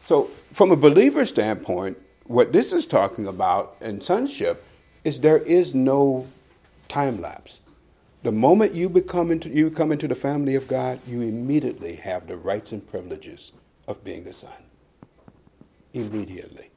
[0.06, 4.64] So, from a believer standpoint, what this is talking about in sonship
[5.04, 6.30] is there is no
[6.88, 7.60] time lapse.
[8.24, 12.26] The moment you become into you come into the family of God, you immediately have
[12.26, 13.52] the rights and privileges
[13.86, 14.69] of being a son.
[15.94, 16.70] Immediately.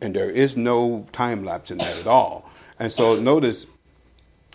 [0.00, 2.48] And there is no time lapse in that at all.
[2.78, 3.66] And so notice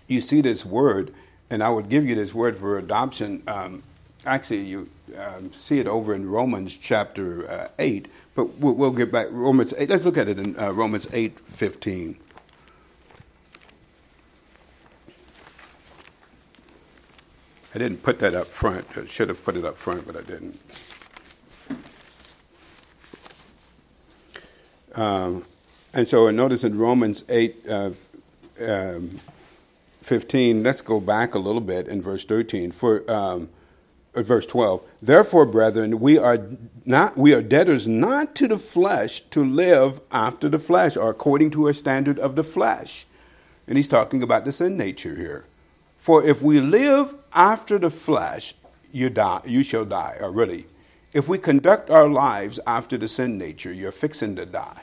[0.07, 1.13] you see this word,
[1.49, 3.43] and I would give you this word for adoption.
[3.47, 3.83] Um,
[4.25, 9.11] actually, you um, see it over in Romans chapter uh, 8, but we'll, we'll, get
[9.11, 9.27] back.
[9.31, 12.17] Romans 8, let's look at it in uh, Romans 8 15.
[17.75, 18.85] I didn't put that up front.
[18.95, 20.59] I should have put it up front, but I didn't.
[24.95, 25.45] Um,
[25.93, 27.91] and so notice in Romans 8, uh,
[28.61, 29.09] um,
[30.01, 32.71] 15, let's go back a little bit in verse 13.
[32.71, 33.49] For um,
[34.15, 34.83] uh, verse 12.
[35.01, 36.37] Therefore, brethren, we are
[36.85, 41.49] not we are debtors not to the flesh to live after the flesh or according
[41.51, 43.05] to a standard of the flesh.
[43.67, 45.45] And he's talking about the sin nature here.
[45.97, 48.53] For if we live after the flesh,
[48.91, 50.65] you die, you shall die, or really.
[51.13, 54.81] If we conduct our lives after the sin nature, you're fixing to die.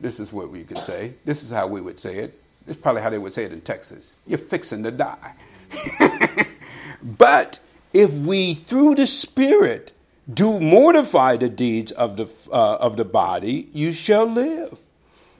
[0.00, 1.14] This is what we could say.
[1.24, 2.30] This is how we would say it.
[2.66, 4.14] This is probably how they would say it in Texas.
[4.26, 5.34] You're fixing to die.
[7.02, 7.58] but
[7.92, 9.92] if we, through the Spirit,
[10.32, 14.80] do mortify the deeds of the, uh, of the body, you shall live.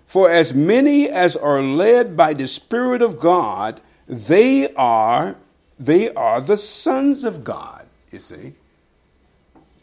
[0.06, 5.36] For as many as are led by the Spirit of God, they are
[5.78, 7.86] they are the sons of God.
[8.12, 8.52] You see,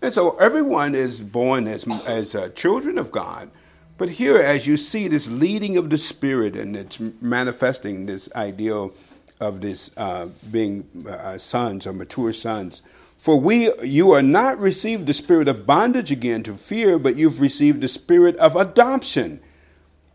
[0.02, 3.50] and so everyone is born as as uh, children of God,
[3.98, 8.94] but here, as you see this leading of the Spirit and it's manifesting this ideal
[9.40, 12.82] of this uh, being uh, sons or mature sons.
[13.18, 17.42] For we, you are not received the spirit of bondage again to fear, but you've
[17.42, 19.42] received the spirit of adoption.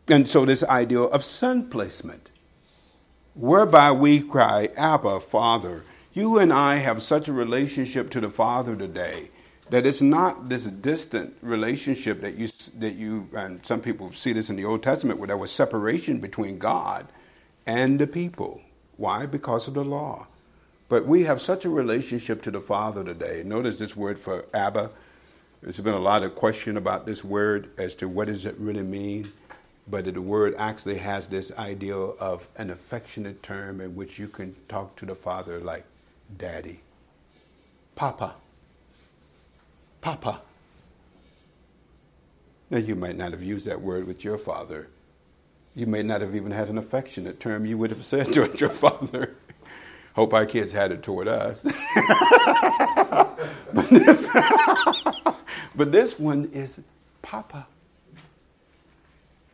[0.09, 2.30] And so, this ideal of son placement,
[3.35, 5.82] whereby we cry, Abba, Father.
[6.14, 9.28] You and I have such a relationship to the Father today
[9.70, 12.48] that it's not this distant relationship that you
[12.78, 16.18] that you and some people see this in the Old Testament where there was separation
[16.20, 17.06] between God
[17.66, 18.60] and the people.
[18.96, 19.26] Why?
[19.26, 20.26] Because of the law.
[20.88, 23.42] But we have such a relationship to the Father today.
[23.44, 24.90] Notice this word for Abba.
[25.62, 28.82] There's been a lot of question about this word as to what does it really
[28.82, 29.32] mean.
[29.88, 34.54] But the word actually has this idea of an affectionate term in which you can
[34.68, 35.84] talk to the Father like
[36.36, 36.80] daddy,
[37.94, 38.34] papa
[40.05, 40.42] Papa.
[42.68, 44.88] Now, you might not have used that word with your father.
[45.74, 48.68] You may not have even had an affectionate term you would have said toward your
[48.68, 49.34] father.
[50.14, 51.62] Hope our kids had it toward us.
[53.72, 54.28] but, this,
[55.74, 56.82] but this one is
[57.22, 57.66] Papa,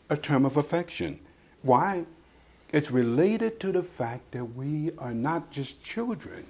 [0.09, 1.21] a term of affection.
[1.63, 2.07] Why?
[2.73, 6.45] It's related to the fact that we are not just children,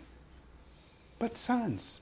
[1.19, 2.01] but sons.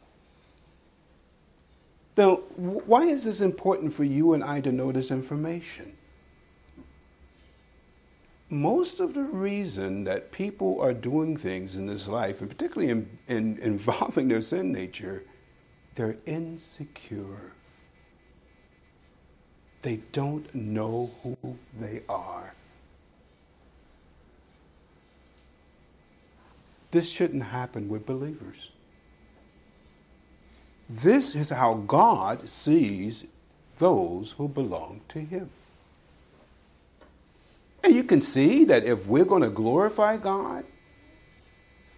[2.18, 5.94] Now, why is this important for you and I to know this information?
[8.50, 13.18] most of the reason that people are doing things in this life, and particularly in,
[13.28, 15.22] in involving their sin nature,
[15.94, 17.52] they're insecure.
[19.82, 21.36] They don't know who
[21.78, 22.54] they are.
[26.90, 28.70] This shouldn't happen with believers.
[30.88, 33.26] This is how God sees
[33.76, 35.50] those who belong to Him.
[37.82, 40.64] And you can see that if we're going to glorify God,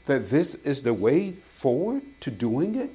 [0.07, 2.91] that this is the way forward to doing it.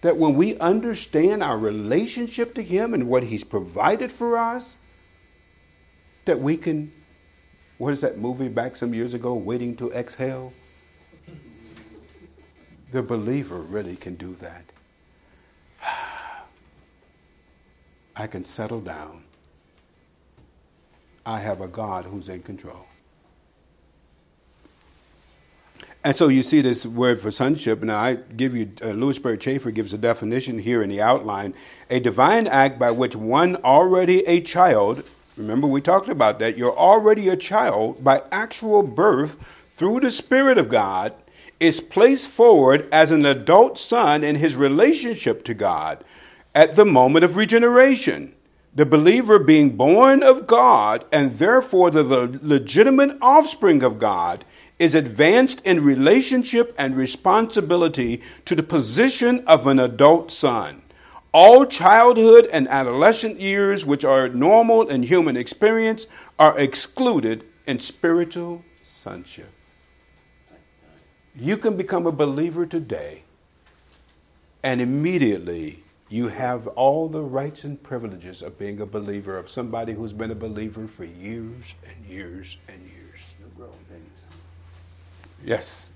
[0.00, 4.78] That when we understand our relationship to Him and what He's provided for us,
[6.24, 6.92] that we can,
[7.76, 10.52] what is that movie back some years ago, Waiting to Exhale?
[12.90, 14.64] The believer really can do that.
[18.16, 19.24] I can settle down.
[21.26, 22.86] I have a God who's in control.
[26.04, 27.82] And so you see this word for sonship.
[27.82, 31.54] Now, I give you, uh, Lewis Chafer gives a definition here in the outline
[31.90, 35.02] a divine act by which one already a child,
[35.36, 39.36] remember we talked about that, you're already a child by actual birth
[39.72, 41.12] through the Spirit of God,
[41.60, 46.04] is placed forward as an adult son in his relationship to God
[46.54, 48.34] at the moment of regeneration.
[48.74, 54.44] The believer being born of God and therefore the, legitimate offspring of God
[54.78, 60.82] is advanced in relationship and responsibility to the position of an adult son.
[61.32, 66.06] All childhood and adolescent years, which are normal in human experience,
[66.38, 69.57] are excluded in spiritual sonship.
[71.38, 73.22] You can become a believer today,
[74.62, 79.92] and immediately you have all the rights and privileges of being a believer, of somebody
[79.92, 82.98] who's been a believer for years and years and years.
[85.44, 85.92] Yes.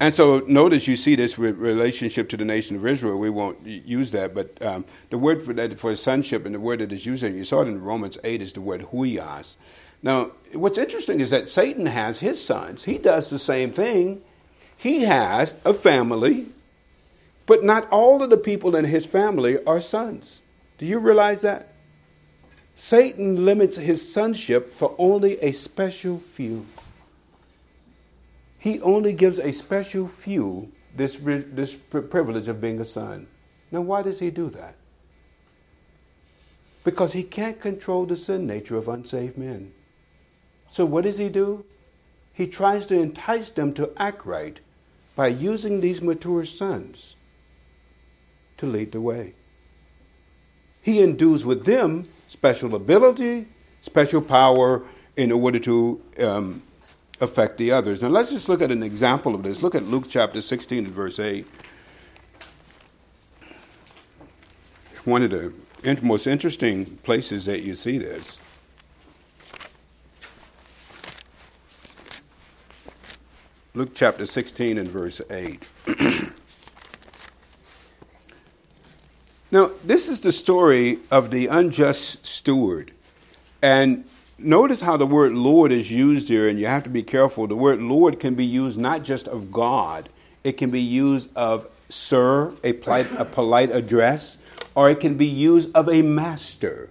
[0.00, 3.16] And so notice you see this relationship to the nation of Israel.
[3.18, 6.80] We won't use that, but um, the word for that for sonship and the word
[6.80, 9.54] that is used there, you saw it in Romans 8 is the word huios.
[10.02, 12.84] Now, what's interesting is that Satan has his sons.
[12.84, 14.22] He does the same thing.
[14.76, 16.46] He has a family,
[17.46, 20.42] but not all of the people in his family are sons.
[20.78, 21.68] Do you realize that?
[22.74, 26.66] Satan limits his sonship for only a special few.
[28.58, 33.26] He only gives a special few this, this privilege of being a son.
[33.70, 34.74] Now, why does he do that?
[36.82, 39.72] Because he can't control the sin nature of unsaved men.
[40.70, 41.64] So, what does he do?
[42.32, 44.60] He tries to entice them to act right
[45.16, 47.16] by using these mature sons
[48.56, 49.34] to lead the way.
[50.82, 53.46] He endues with them special ability,
[53.80, 54.82] special power
[55.16, 56.62] in order to um,
[57.20, 58.02] affect the others.
[58.02, 59.62] Now let's just look at an example of this.
[59.62, 61.46] Look at Luke chapter 16 and verse 8.
[65.04, 65.52] One of the
[66.02, 68.40] most interesting places that you see this.
[73.76, 75.66] Luke chapter 16 and verse 8.
[79.50, 82.92] now, this is the story of the unjust steward.
[83.60, 84.04] And
[84.38, 87.48] notice how the word Lord is used here, and you have to be careful.
[87.48, 90.08] The word Lord can be used not just of God,
[90.44, 94.38] it can be used of sir, a polite, a polite address,
[94.76, 96.90] or it can be used of a master,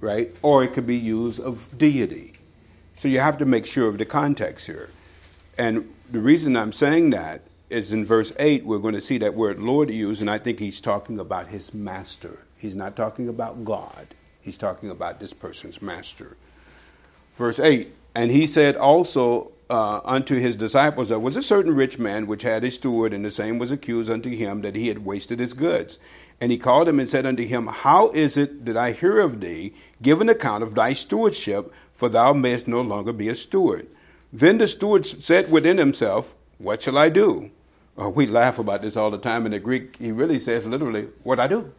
[0.00, 0.30] right?
[0.42, 2.34] Or it could be used of deity.
[2.96, 4.90] So you have to make sure of the context here.
[5.58, 9.34] And the reason I'm saying that is in verse 8, we're going to see that
[9.34, 12.38] word Lord used, and I think he's talking about his master.
[12.56, 14.08] He's not talking about God,
[14.40, 16.36] he's talking about this person's master.
[17.34, 21.98] Verse 8 And he said also uh, unto his disciples, There was a certain rich
[21.98, 25.04] man which had a steward, and the same was accused unto him that he had
[25.04, 25.98] wasted his goods.
[26.40, 29.40] And he called him and said unto him, How is it that I hear of
[29.40, 29.74] thee?
[30.02, 33.88] Give an account of thy stewardship, for thou mayest no longer be a steward.
[34.36, 37.50] Then the steward said within himself, What shall I do?
[37.98, 39.46] Uh, we laugh about this all the time.
[39.46, 41.72] In the Greek, he really says literally, What I do?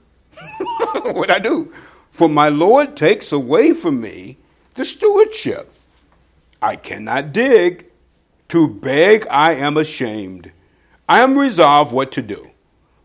[1.04, 1.72] what I do?
[2.10, 4.38] For my Lord takes away from me
[4.74, 5.72] the stewardship.
[6.60, 7.86] I cannot dig.
[8.50, 10.52] To beg, I am ashamed.
[11.08, 12.50] I am resolved what to do,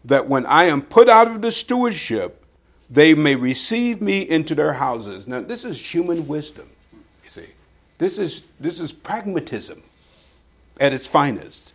[0.03, 2.43] that when I am put out of the stewardship,
[2.89, 5.29] they may receive me into their houses.
[5.29, 6.71] Now, this is human wisdom.
[8.03, 9.81] This is, this is pragmatism
[10.81, 11.73] at its finest.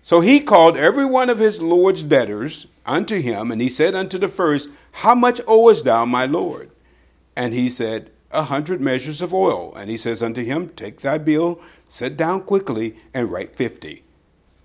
[0.00, 4.16] So he called every one of his Lord's debtors unto him, and he said unto
[4.16, 6.70] the first, How much owest thou, my Lord?
[7.36, 9.74] And he said, a hundred measures of oil.
[9.74, 14.04] And he says unto him, Take thy bill, sit down quickly, and write fifty.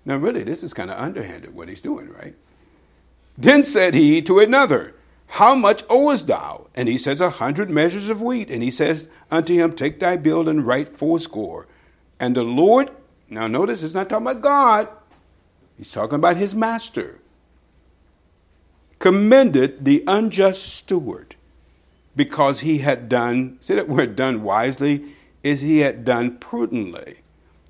[0.06, 2.34] Now, really, this is kind of underhanded what he's doing, right?
[3.36, 4.94] Then said he to another,
[5.28, 6.66] How much owest thou?
[6.74, 8.50] And he says, A hundred measures of wheat.
[8.50, 11.66] And he says unto him, Take thy bill and write fourscore.
[12.18, 12.90] And the Lord,
[13.28, 14.88] now notice, it's not talking about God,
[15.76, 17.20] he's talking about his master,
[18.98, 21.36] commended the unjust steward
[22.16, 25.04] because he had done, see that word done wisely,
[25.44, 27.18] is he had done prudently.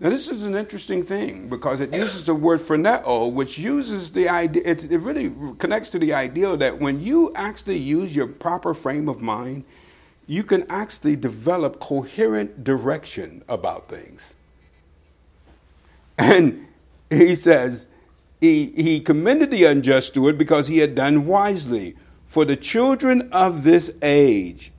[0.01, 4.29] Now, this is an interesting thing because it uses the word phroneo, which uses the
[4.29, 9.09] idea, it really connects to the idea that when you actually use your proper frame
[9.09, 9.65] of mind,
[10.29, 14.35] you can actually develop coherent direction about things.
[16.17, 16.69] And
[17.11, 17.89] he says,
[18.41, 21.97] he, he commended the unjust steward because he had done wisely.
[22.25, 24.71] For the children of this age,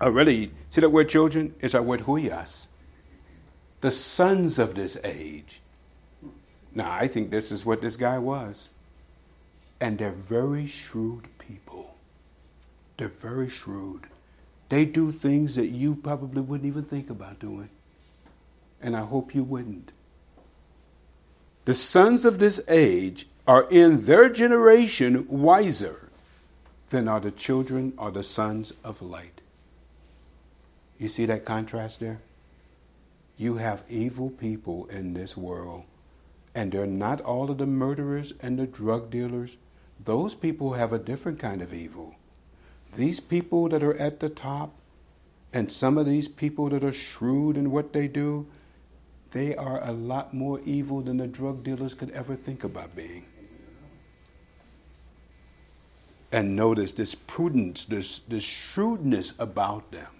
[0.00, 1.54] oh, already, see that word children?
[1.60, 2.66] It's our word huios.
[3.80, 5.60] The sons of this age.
[6.74, 8.68] Now, I think this is what this guy was.
[9.80, 11.94] And they're very shrewd people.
[12.98, 14.06] They're very shrewd.
[14.68, 17.70] They do things that you probably wouldn't even think about doing.
[18.80, 19.90] And I hope you wouldn't.
[21.64, 26.08] The sons of this age are in their generation wiser
[26.90, 29.40] than are the children or the sons of light.
[30.98, 32.20] You see that contrast there?
[33.40, 35.84] You have evil people in this world,
[36.54, 39.56] and they're not all of the murderers and the drug dealers.
[40.04, 42.16] Those people have a different kind of evil.
[42.94, 44.74] These people that are at the top,
[45.54, 48.46] and some of these people that are shrewd in what they do,
[49.30, 53.24] they are a lot more evil than the drug dealers could ever think about being
[56.32, 60.19] and notice this prudence, this, this shrewdness about them.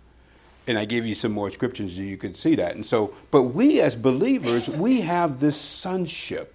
[0.67, 2.75] And I gave you some more scriptures so you can see that.
[2.75, 6.55] And so, but we as believers, we have this sonship.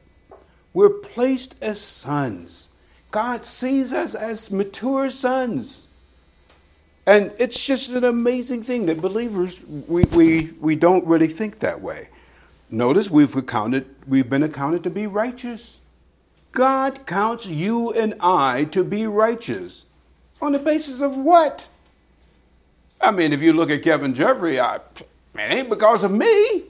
[0.73, 2.69] We're placed as sons.
[3.11, 5.87] God sees us as mature sons.
[7.07, 11.81] And it's just an amazing thing that believers, we, we, we don't really think that
[11.81, 12.09] way.
[12.69, 15.79] Notice we've accounted, we've been accounted to be righteous.
[16.51, 19.85] God counts you and I to be righteous.
[20.41, 21.69] On the basis of what?
[23.01, 24.81] I mean, if you look at Kevin Jeffrey, I, it
[25.35, 26.63] ain't because of me.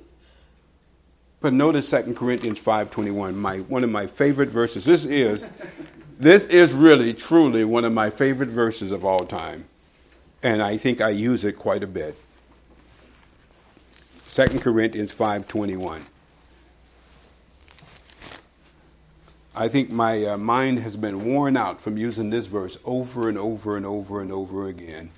[1.39, 4.85] But notice 2 Corinthians 5.21, my, one of my favorite verses.
[4.85, 5.49] This is,
[6.19, 9.65] this is really, truly one of my favorite verses of all time.
[10.41, 12.15] And I think I use it quite a bit.
[14.33, 16.01] 2 Corinthians 5.21.
[19.57, 23.37] I think my uh, mind has been worn out from using this verse over and
[23.37, 25.11] over and over and over again.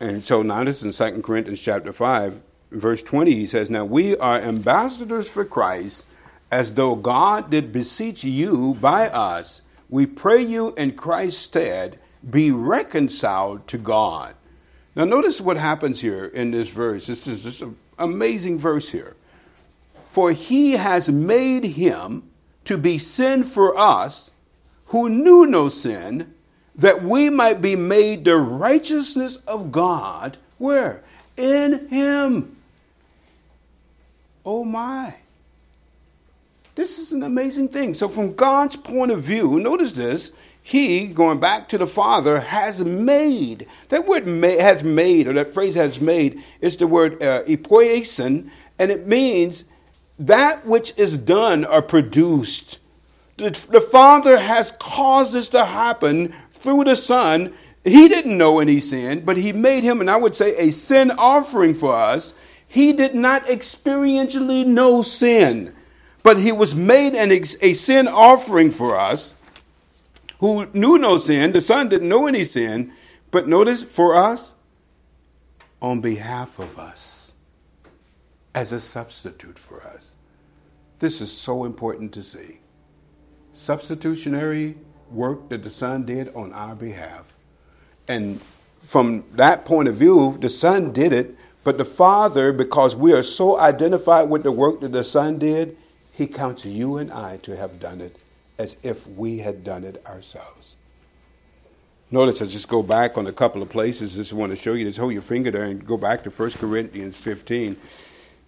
[0.00, 2.40] And so now this is in 2 Corinthians chapter 5,
[2.72, 6.06] verse 20, he says, Now we are ambassadors for Christ,
[6.50, 9.60] as though God did beseech you by us.
[9.90, 11.98] We pray you in Christ's stead,
[12.28, 14.34] be reconciled to God.
[14.96, 17.06] Now notice what happens here in this verse.
[17.06, 19.16] This is just an amazing verse here.
[20.06, 22.30] For he has made him
[22.64, 24.32] to be sin for us
[24.86, 26.34] who knew no sin,
[26.76, 30.38] that we might be made the righteousness of God.
[30.58, 31.02] Where?
[31.36, 32.56] In Him.
[34.44, 35.14] Oh my.
[36.74, 37.94] This is an amazing thing.
[37.94, 40.30] So, from God's point of view, notice this.
[40.62, 43.66] He, going back to the Father, has made.
[43.88, 49.06] That word has made, or that phrase has made, is the word uh, and it
[49.06, 49.64] means
[50.18, 52.78] that which is done or produced.
[53.36, 57.54] The, the Father has caused this to happen through the Son.
[57.84, 61.10] He didn't know any sin, but He made Him, and I would say, a sin
[61.10, 62.34] offering for us.
[62.66, 65.74] He did not experientially know sin,
[66.22, 69.34] but He was made an, a sin offering for us
[70.38, 71.52] who knew no sin.
[71.52, 72.92] The Son didn't know any sin,
[73.30, 74.54] but notice for us,
[75.82, 77.32] on behalf of us,
[78.54, 80.16] as a substitute for us.
[80.98, 82.58] This is so important to see.
[83.52, 84.76] Substitutionary
[85.10, 87.32] work that the Son did on our behalf.
[88.08, 88.40] And
[88.82, 93.22] from that point of view, the Son did it, but the Father, because we are
[93.22, 95.76] so identified with the work that the Son did,
[96.12, 98.16] He counts you and I to have done it
[98.58, 100.76] as if we had done it ourselves.
[102.10, 104.16] Notice I just go back on a couple of places.
[104.16, 104.84] Just want to show you.
[104.84, 107.76] Just hold your finger there and go back to 1 Corinthians 15.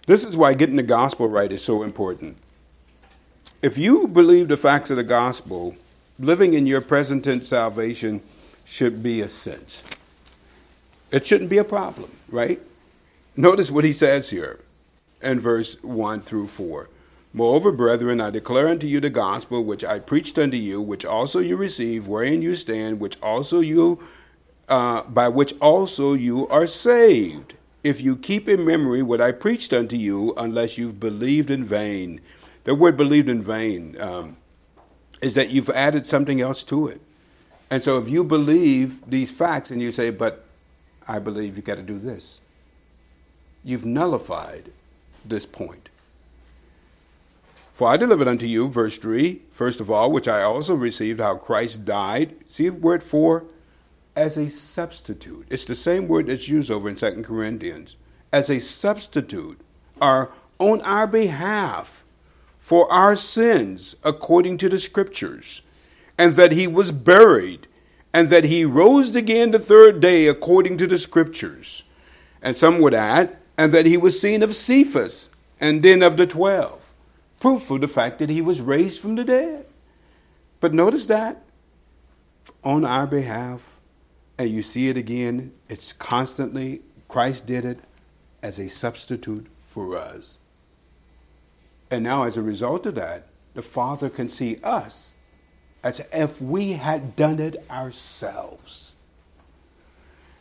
[0.06, 2.36] This is why getting the gospel right is so important.
[3.62, 5.76] If you believe the facts of the gospel,
[6.18, 8.20] living in your present tense salvation
[8.64, 9.82] should be a cinch.
[11.10, 12.60] It shouldn't be a problem, right?
[13.36, 14.60] Notice what he says here
[15.22, 16.88] in verse 1 through 4.
[17.34, 21.38] Moreover, brethren, I declare unto you the gospel which I preached unto you, which also
[21.38, 24.00] you received, wherein you stand, which also you,
[24.68, 29.72] uh, by which also you are saved, if you keep in memory what I preached
[29.72, 32.20] unto you, unless you've believed in vain.
[32.64, 34.36] The word believed in vain um,
[35.22, 37.00] is that you've added something else to it.
[37.70, 40.44] And so if you believe these facts and you say, but
[41.08, 42.40] I believe you've got to do this,
[43.64, 44.72] you've nullified
[45.24, 45.88] this point.
[47.72, 51.36] For I delivered unto you, verse 3, first of all, which I also received, how
[51.36, 52.34] Christ died.
[52.46, 53.44] See the word for?
[54.14, 55.46] As a substitute.
[55.48, 57.96] It's the same word that's used over in 2 Corinthians.
[58.30, 59.60] As a substitute,
[60.00, 62.01] or on our behalf,
[62.62, 65.62] for our sins, according to the Scriptures,
[66.16, 67.66] and that he was buried,
[68.12, 71.82] and that he rose again the third day, according to the Scriptures.
[72.40, 75.28] And some would add, and that he was seen of Cephas,
[75.60, 76.94] and then of the twelve
[77.40, 79.66] proof of the fact that he was raised from the dead.
[80.60, 81.42] But notice that
[82.62, 83.80] on our behalf,
[84.38, 87.80] and you see it again, it's constantly, Christ did it
[88.40, 90.38] as a substitute for us.
[91.92, 95.14] And now, as a result of that, the Father can see us
[95.84, 98.94] as if we had done it ourselves.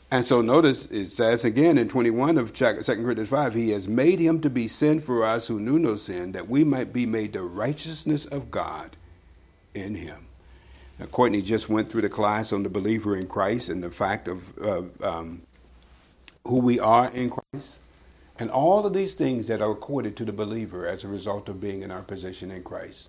[0.10, 4.18] And so notice it says again in 21 of 2 Corinthians 5, He has made
[4.18, 7.34] him to be sin for us who knew no sin, that we might be made
[7.34, 8.96] the righteousness of God
[9.74, 10.28] in him.
[11.00, 14.30] Now, Courtney just went through the class on the believer in Christ and the fact
[14.30, 15.42] of um,
[16.48, 17.81] who we are in Christ.
[18.42, 21.62] And all of these things that are accorded to the believer as a result of
[21.62, 23.08] being in our position in Christ.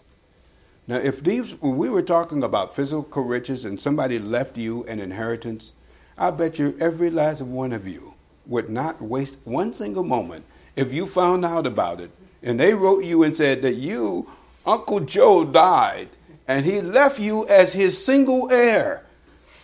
[0.86, 5.00] Now, if these, when we were talking about physical riches and somebody left you an
[5.00, 5.72] inheritance,
[6.18, 8.12] I bet you every last one of you
[8.44, 10.44] would not waste one single moment
[10.76, 12.10] if you found out about it
[12.42, 14.28] and they wrote you and said that you,
[14.66, 16.08] Uncle Joe, died
[16.46, 19.02] and he left you as his single heir.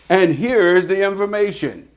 [0.09, 1.88] And here's the information.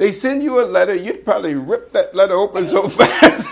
[0.00, 3.50] They send you a letter, you'd probably rip that letter open so fast,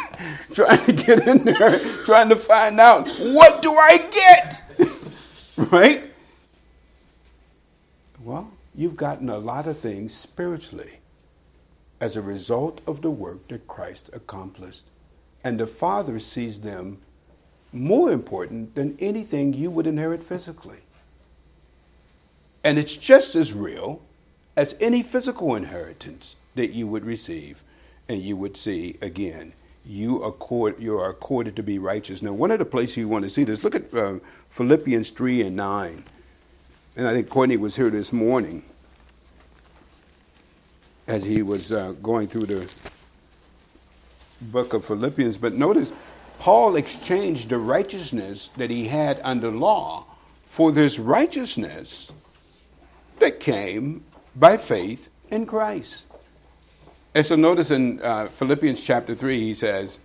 [0.54, 4.88] trying to get in there, trying to find out what do I get?
[5.70, 6.10] right?
[8.24, 11.00] Well, you've gotten a lot of things spiritually
[12.00, 14.86] as a result of the work that Christ accomplished.
[15.44, 16.96] And the Father sees them
[17.74, 20.78] more important than anything you would inherit physically.
[22.64, 24.00] And it's just as real
[24.58, 27.62] as any physical inheritance that you would receive
[28.08, 29.52] and you would see again.
[29.86, 32.22] You, accord, you are accorded to be righteous.
[32.22, 34.18] Now, one of the places you want to see this, look at uh,
[34.50, 36.04] Philippians 3 and 9
[36.98, 38.64] and I think Courtney was here this morning
[41.06, 42.74] as he was uh, going through the
[44.40, 45.38] book of Philippians.
[45.38, 45.92] But notice,
[46.40, 50.06] Paul exchanged the righteousness that he had under law
[50.46, 52.12] for this righteousness
[53.20, 54.02] that came
[54.38, 56.06] by faith in Christ.
[57.14, 59.98] And so notice in uh, Philippians chapter 3, he says,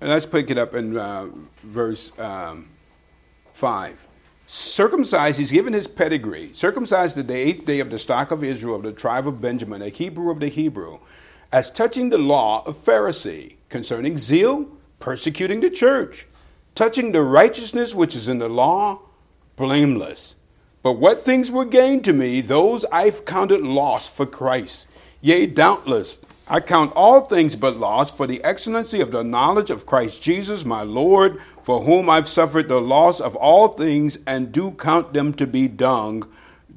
[0.00, 1.26] and let's pick it up in uh,
[1.62, 2.68] verse um,
[3.52, 4.06] 5.
[4.46, 6.52] Circumcised, he's given his pedigree.
[6.52, 9.82] Circumcised the day, eighth day of the stock of Israel, of the tribe of Benjamin,
[9.82, 10.98] a Hebrew of the Hebrew,
[11.52, 16.26] as touching the law of Pharisee, concerning zeal, persecuting the church,
[16.74, 19.00] touching the righteousness which is in the law,
[19.56, 20.34] blameless.
[20.82, 24.86] But what things were gained to me, those I've counted loss for Christ.
[25.20, 26.18] Yea, doubtless,
[26.48, 30.64] I count all things but loss for the excellency of the knowledge of Christ Jesus,
[30.64, 35.32] my Lord, for whom I've suffered the loss of all things and do count them
[35.34, 36.26] to be dung,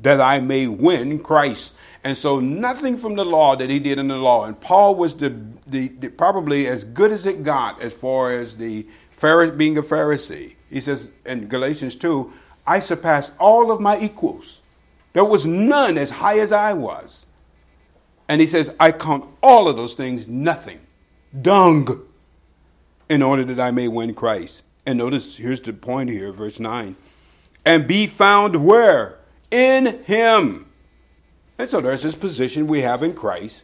[0.01, 1.76] that I may win Christ.
[2.04, 4.43] And so, nothing from the law that he did in the law.
[4.43, 5.34] And Paul was the,
[5.66, 8.86] the, the probably as good as it got as far as the
[9.18, 10.56] Pharisee, being a Pharisee.
[10.70, 12.32] He says in Galatians 2,
[12.66, 14.61] I surpassed all of my equals.
[15.14, 17.26] There was none as high as I was.
[18.28, 20.80] And he says, I count all of those things nothing,
[21.39, 22.07] dung,
[23.09, 24.64] in order that I may win Christ.
[24.86, 26.95] And notice, here's the point here, verse 9.
[27.66, 29.20] And be found where?
[29.51, 30.66] In him.
[31.57, 33.64] And so there's this position we have in Christ.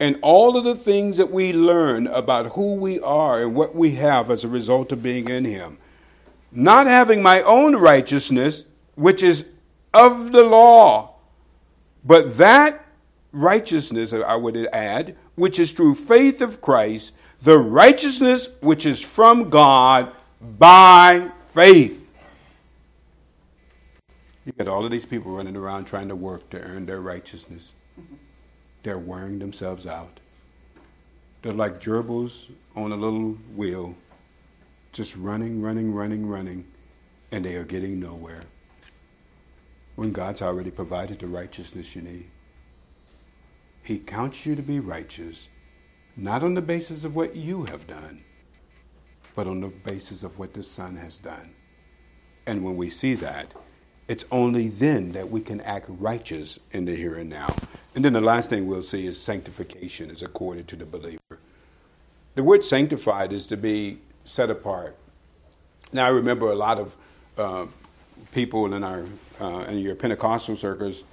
[0.00, 3.92] And all of the things that we learn about who we are and what we
[3.92, 5.78] have as a result of being in him.
[6.50, 9.46] Not having my own righteousness, which is
[9.92, 11.14] of the law,
[12.04, 12.84] but that
[13.32, 19.48] righteousness, I would add, which is through faith of Christ, the righteousness which is from
[19.48, 22.04] God by faith.
[24.44, 27.74] You got all of these people running around trying to work to earn their righteousness.
[28.82, 30.20] They're wearing themselves out.
[31.42, 33.94] They're like gerbils on a little wheel,
[34.98, 36.66] just running, running, running, running,
[37.30, 38.42] and they are getting nowhere.
[39.94, 42.28] When God's already provided the righteousness you need.
[43.84, 45.46] He counts you to be righteous,
[46.16, 48.24] not on the basis of what you have done,
[49.36, 51.54] but on the basis of what the Son has done.
[52.48, 53.54] And when we see that,
[54.08, 57.54] it's only then that we can act righteous in the here and now.
[57.94, 61.38] And then the last thing we'll see is sanctification is accorded to the believer.
[62.34, 64.96] The word sanctified is to be set apart.
[65.92, 66.96] Now, I remember a lot of
[67.36, 67.66] uh,
[68.32, 69.04] people in our
[69.40, 71.04] uh, in your Pentecostal circles.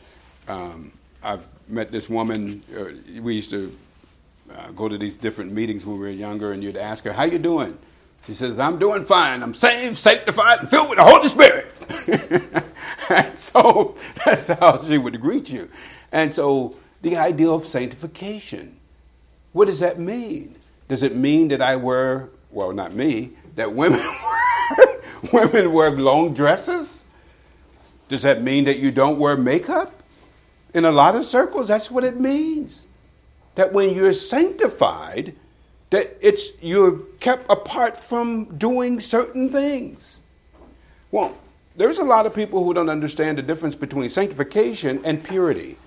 [0.47, 0.91] Um,
[1.23, 2.61] I've met this woman.
[2.75, 3.75] Uh, we used to
[4.53, 7.23] uh, go to these different meetings when we were younger, and you'd ask her, "How
[7.23, 7.77] you doing?"
[8.25, 9.41] She says, "I'm doing fine.
[9.41, 11.71] I'm saved, sanctified, and filled with the Holy Spirit."
[13.09, 13.95] and so
[14.25, 15.69] that's how she would greet you.
[16.11, 18.77] And so the idea of sanctification.
[19.53, 20.55] What does that mean?
[20.89, 23.99] Does it mean that I wear, well, not me, that women
[25.33, 27.05] women wear long dresses?
[28.07, 30.01] Does that mean that you don't wear makeup?
[30.73, 32.87] In a lot of circles, that's what it means.
[33.55, 35.35] That when you're sanctified,
[35.89, 40.21] that it's you're kept apart from doing certain things.
[41.11, 41.35] Well,
[41.75, 45.77] there's a lot of people who don't understand the difference between sanctification and purity.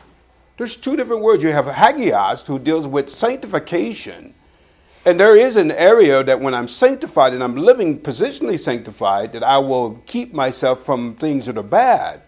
[0.58, 1.42] There's two different words.
[1.42, 4.34] You have hagios, who deals with sanctification,
[5.08, 9.42] and there is an area that when I'm sanctified and I'm living positionally sanctified, that
[9.42, 12.20] I will keep myself from things that are bad.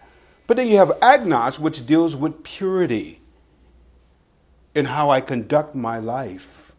[0.47, 3.21] But then you have hagnos, which deals with purity
[4.73, 6.73] in how I conduct my life.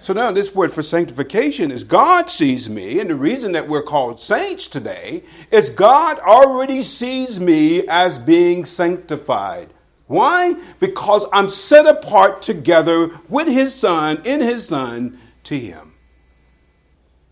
[0.00, 3.82] So now this word for sanctification is God sees me, and the reason that we're
[3.82, 9.70] called saints today is God already sees me as being sanctified.
[10.06, 10.56] Why?
[10.78, 15.94] Because I'm set apart together with His Son, in His Son, to Him.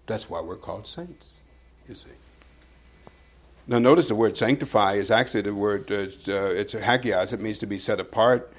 [0.07, 1.41] That's why we're called saints,
[1.89, 2.11] you see.
[3.66, 7.59] Now, notice the word sanctify is actually the word, uh, it's a hagios, it means
[7.61, 8.53] to be set apart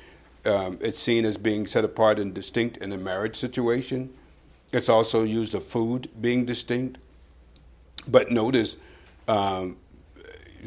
[0.46, 4.14] um, it's seen as being set apart and distinct in a marriage situation.
[4.72, 7.00] It's also used of food being distinct.
[8.08, 8.78] But notice
[9.28, 9.78] um,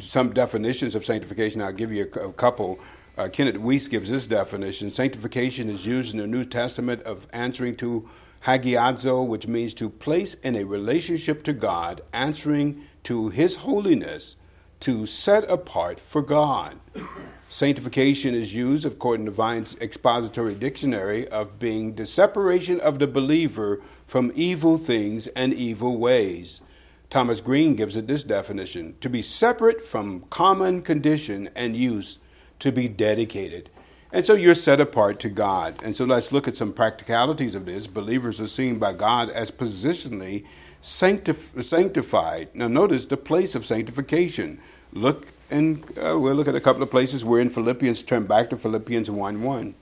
[0.00, 1.62] some definitions of sanctification.
[1.62, 2.80] I'll give you a, a couple.
[3.18, 4.92] Uh, Kenneth Wuest gives this definition.
[4.92, 8.08] Sanctification is used in the New Testament of answering to
[8.44, 14.36] hagiadzo, which means to place in a relationship to God, answering to His holiness,
[14.78, 16.78] to set apart for God.
[17.48, 23.80] Sanctification is used, according to Vine's expository dictionary, of being the separation of the believer
[24.06, 26.60] from evil things and evil ways.
[27.10, 32.20] Thomas Green gives it this definition to be separate from common condition and use,
[32.60, 33.70] to be dedicated.
[34.12, 35.82] And so you're set apart to God.
[35.82, 37.86] And so let's look at some practicalities of this.
[37.86, 40.46] Believers are seen by God as positionally
[40.82, 42.48] sanctif- sanctified.
[42.54, 44.60] Now, notice the place of sanctification.
[44.92, 47.24] Look and uh, we'll look at a couple of places.
[47.24, 49.74] We're in Philippians, turn back to Philippians 1 1.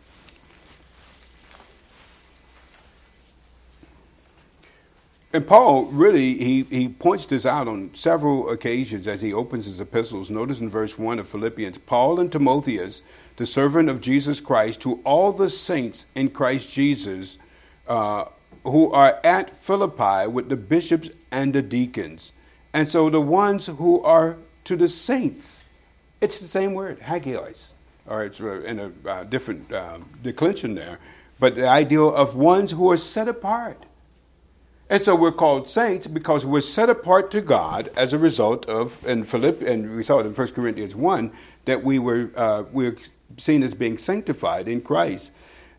[5.37, 9.81] And Paul really he, he points this out on several occasions as he opens his
[9.81, 10.31] epistles.
[10.31, 13.03] Notice in verse 1 of Philippians, Paul and Timotheus,
[13.37, 17.37] the servant of Jesus Christ, to all the saints in Christ Jesus
[17.87, 18.25] uh,
[18.65, 22.33] who are at Philippi with the bishops and the deacons.
[22.73, 25.67] And so the ones who are to the saints.
[26.23, 27.75] It's the same word, hagios,
[28.07, 30.99] or it's uh, in a uh, different um, declension there,
[31.39, 33.85] but the idea of ones who are set apart.
[34.89, 39.05] And so we're called saints because we're set apart to God as a result of,
[39.07, 41.33] in Philip, and we saw it in 1 Corinthians 1,
[41.65, 42.97] that we were, uh, we were
[43.37, 45.33] seen as being sanctified in Christ.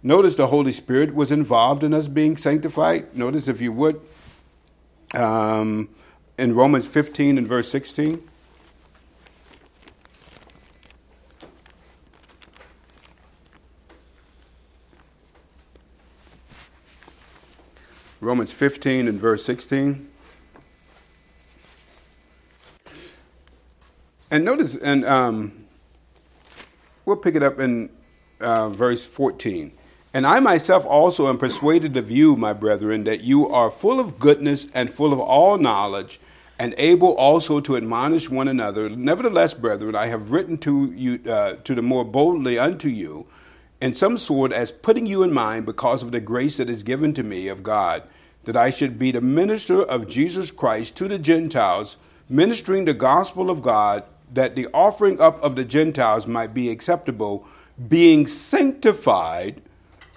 [0.04, 3.16] Notice the Holy Spirit was involved in us being sanctified.
[3.16, 4.02] Notice, if you would,
[5.14, 5.90] um,
[6.38, 8.22] in Romans 15 and verse 16.
[18.28, 20.06] Romans 15 and verse 16.
[24.30, 25.66] And notice, and um,
[27.06, 27.90] we'll pick it up in
[28.42, 29.72] uh, verse 14.
[30.14, 34.20] And I myself also am persuaded of you, my brethren, that you are full of
[34.20, 36.20] goodness and full of all knowledge,
[36.60, 38.90] and able also to admonish one another.
[38.90, 43.26] Nevertheless, brethren, I have written to you uh, to the more boldly unto you,
[43.80, 47.14] in some sort as putting you in mind because of the grace that is given
[47.14, 48.04] to me of God,
[48.48, 51.98] that I should be the minister of Jesus Christ to the Gentiles,
[52.30, 57.46] ministering the gospel of God, that the offering up of the Gentiles might be acceptable,
[57.90, 59.62] being sanctified,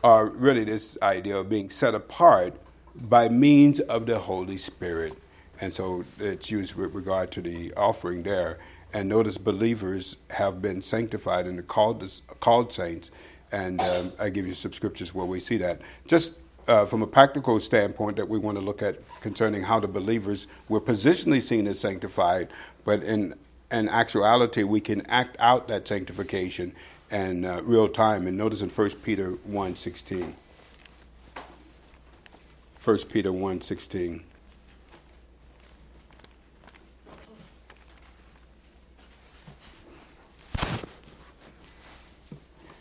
[0.04, 2.54] or really this idea of being set apart
[2.94, 5.18] by means of the Holy Spirit.
[5.60, 8.60] And so it's used with regard to the offering there.
[8.92, 12.08] And notice believers have been sanctified and called,
[12.38, 13.10] called saints.
[13.50, 15.80] And um, I give you some scriptures where we see that.
[16.06, 16.36] Just
[16.68, 20.46] uh, from a practical standpoint that we want to look at concerning how the believers
[20.68, 22.48] were positionally seen as sanctified,
[22.84, 23.34] but in
[23.70, 26.72] in actuality we can act out that sanctification
[27.10, 28.26] in uh, real time.
[28.26, 30.32] And notice in 1 Peter 1.16.
[32.82, 34.22] 1 Peter 1.16.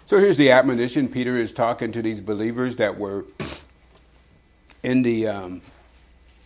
[0.06, 1.08] So here's the admonition.
[1.08, 3.26] Peter is talking to these believers that were
[4.84, 5.62] in the um,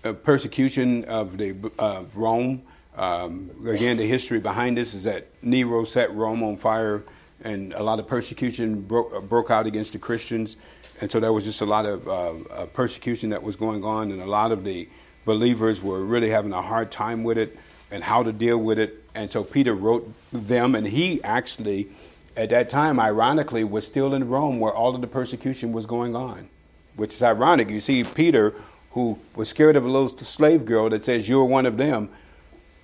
[0.03, 2.61] uh, persecution of the uh, Rome.
[2.95, 7.03] Um, again, the history behind this is that Nero set Rome on fire,
[7.43, 10.55] and a lot of persecution broke, uh, broke out against the Christians.
[11.01, 12.11] And so there was just a lot of uh,
[12.53, 14.87] uh, persecution that was going on, and a lot of the
[15.25, 17.57] believers were really having a hard time with it
[17.91, 19.03] and how to deal with it.
[19.15, 21.87] And so Peter wrote them, and he actually,
[22.35, 26.15] at that time, ironically, was still in Rome where all of the persecution was going
[26.15, 26.49] on
[26.95, 27.69] which is ironic.
[27.69, 28.53] You see, Peter,
[28.91, 32.09] who was scared of a little slave girl that says, You're one of them,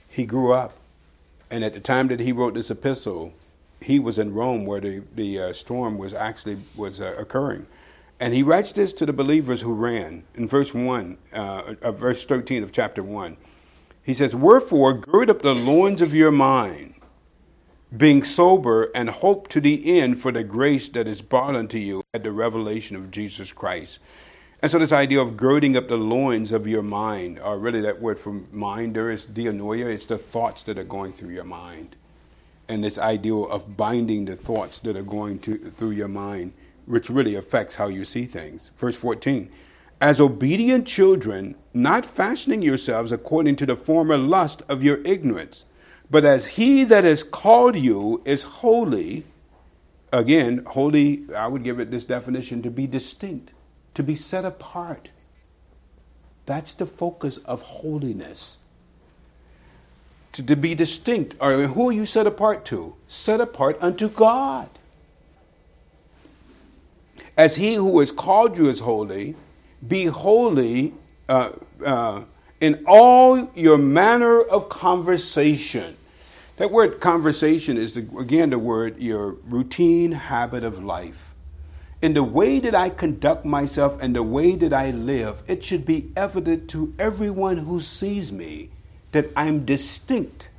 [0.08, 0.74] he grew up.
[1.52, 3.34] And at the time that he wrote this epistle,
[3.82, 7.66] he was in Rome where the, the uh, storm was actually was uh, occurring.
[8.20, 12.64] And he writes this to the believers who ran in verse 1, uh, verse 13
[12.64, 13.38] of chapter 1.
[14.04, 16.96] He says, Wherefore, gird up the loins of your mind
[17.96, 22.04] being sober and hope to the end for the grace that is brought unto you
[22.14, 24.00] at the revelation of Jesus Christ.
[24.62, 28.02] And so, this idea of girding up the loins of your mind, or really that
[28.02, 31.96] word for mind, there is dianoia, it's the thoughts that are going through your mind.
[32.68, 36.54] And this idea of binding the thoughts that are going to, through your mind,
[36.86, 38.72] which really affects how you see things.
[38.78, 39.50] Verse 14
[40.02, 45.66] As obedient children, not fashioning yourselves according to the former lust of your ignorance
[46.10, 49.26] but as he that has called you is holy,
[50.12, 53.54] again, holy, I would give it this definition to be distinct,
[53.94, 55.12] to be set apart.
[56.46, 58.58] That's the focus of holiness.
[60.34, 61.36] To, to be distinct.
[61.40, 62.96] Or who are you set apart to?
[63.08, 64.70] Set apart unto God.
[67.38, 69.36] As he who has called you is holy,
[69.88, 70.94] be holy
[71.30, 71.52] uh,
[71.86, 72.24] uh,
[72.60, 75.96] in all your manner of conversation.
[76.60, 81.34] That word conversation is, the, again, the word your routine habit of life.
[82.02, 85.86] In the way that I conduct myself and the way that I live, it should
[85.86, 88.72] be evident to everyone who sees me
[89.14, 90.50] that I'm distinct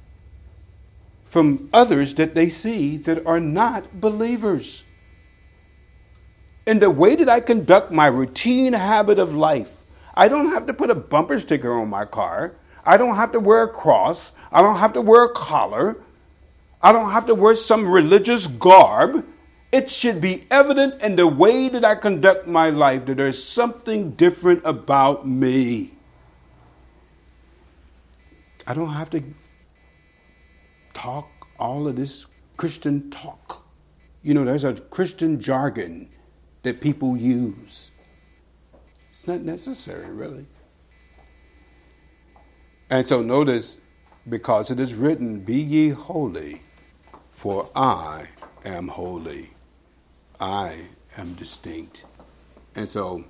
[1.26, 4.84] from others that they see that are not believers.
[6.66, 9.76] In the way that I conduct my routine habit of life,
[10.14, 12.54] I don't have to put a bumper sticker on my car.
[12.84, 14.32] I don't have to wear a cross.
[14.52, 15.96] I don't have to wear a collar.
[16.82, 19.24] I don't have to wear some religious garb.
[19.72, 24.12] It should be evident in the way that I conduct my life that there's something
[24.12, 25.92] different about me.
[28.66, 29.22] I don't have to
[30.94, 31.28] talk
[31.58, 32.26] all of this
[32.56, 33.64] Christian talk.
[34.22, 36.08] You know, there's a Christian jargon
[36.62, 37.90] that people use.
[39.12, 40.46] It's not necessary, really.
[42.90, 43.78] And so notice,
[44.28, 46.62] because it is written, Be ye holy,
[47.32, 48.26] for I
[48.64, 49.50] am holy.
[50.40, 50.76] I
[51.16, 52.04] am distinct.
[52.74, 53.24] And so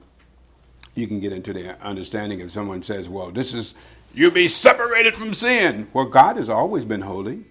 [0.95, 3.75] you can get into the understanding if someone says, Well, this is,
[4.15, 5.89] you be separated from sin.
[5.93, 7.45] Well, God has always been holy.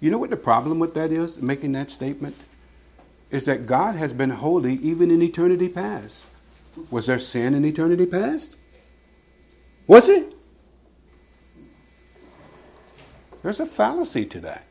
[0.00, 2.36] You know what the problem with that is, making that statement?
[3.30, 6.26] Is that God has been holy even in eternity past.
[6.90, 8.56] Was there sin in eternity past?
[9.86, 10.35] Was it?
[13.46, 14.64] There's a fallacy to that.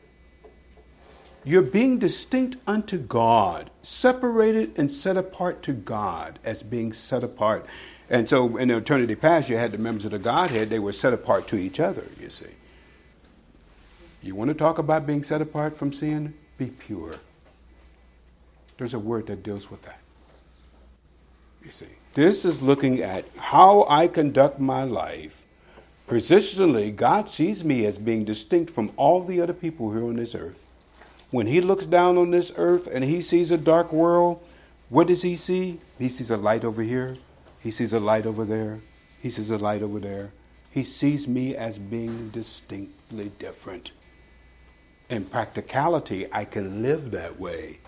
[1.44, 7.64] You're being distinct unto God, separated and set apart to God as being set apart.
[8.10, 10.92] And so in the eternity past, you had the members of the Godhead, they were
[10.92, 12.50] set apart to each other, you see.
[14.22, 16.34] You want to talk about being set apart from sin?
[16.58, 17.14] Be pure.
[18.76, 20.00] There's a word that deals with that.
[21.64, 21.86] You see.
[22.12, 25.45] This is looking at how I conduct my life
[26.08, 30.34] Positionally, God sees me as being distinct from all the other people here on this
[30.34, 30.64] earth.
[31.30, 34.40] When He looks down on this earth and He sees a dark world,
[34.88, 35.80] what does He see?
[35.98, 37.16] He sees a light over here,
[37.60, 38.80] He sees a light over there,
[39.20, 40.30] He sees a light over there.
[40.70, 43.92] He sees me as being distinctly different.
[45.08, 47.78] In practicality, I can live that way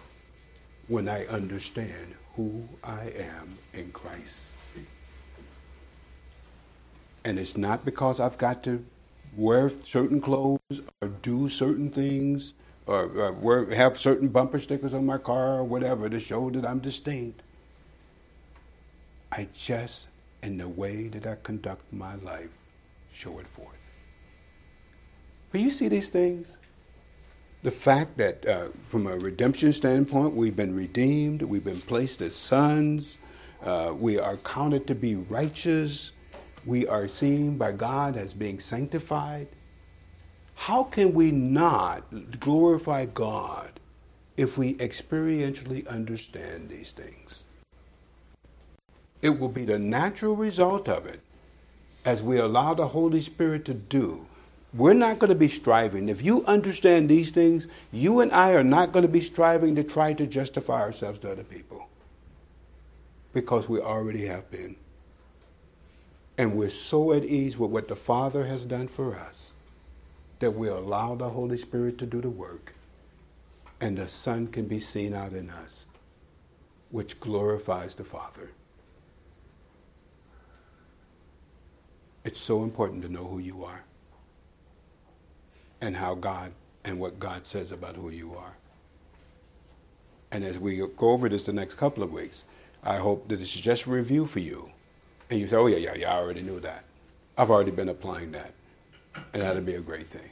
[0.89, 4.48] when I understand who I am in Christ.
[7.25, 8.85] And it's not because I've got to
[9.37, 12.55] wear certain clothes or do certain things
[12.87, 16.65] or, or wear, have certain bumper stickers on my car or whatever to show that
[16.65, 17.43] I'm distinct.
[19.31, 20.07] I just,
[20.43, 22.49] in the way that I conduct my life,
[23.13, 23.77] show it forth.
[25.53, 26.57] But you see these things?
[27.63, 32.35] The fact that, uh, from a redemption standpoint, we've been redeemed, we've been placed as
[32.37, 33.19] sons,
[33.63, 36.13] uh, we are counted to be righteous,
[36.69, 39.49] we are seen by God as being sanctified.
[40.55, 43.81] How can we not glorify God
[44.37, 47.45] if we experientially understand these things?
[49.23, 51.21] It will be the natural result of it
[52.05, 54.27] as we allow the Holy Spirit to do.
[54.75, 56.11] We're not going to be striving.
[56.11, 59.83] If you understand these things, you and I are not going to be striving to
[59.83, 61.89] try to justify ourselves to other people
[63.33, 64.77] because we already have been.
[66.39, 69.53] And we're so at ease with what the Father has done for us
[70.39, 72.75] that we allow the Holy Spirit to do the work
[73.81, 75.85] and the Son can be seen out in us,
[76.91, 78.51] which glorifies the Father.
[82.25, 83.83] It's so important to know who you are
[85.81, 86.53] and how God
[86.85, 88.57] and what God says about who you are.
[90.31, 92.45] And as we go over this the next couple of weeks,
[92.85, 94.71] I hope that it's just a review for you
[95.31, 96.85] and you say, oh, yeah, yeah, yeah, I already knew that.
[97.37, 98.53] I've already been applying that.
[99.33, 100.31] And that'd be a great thing.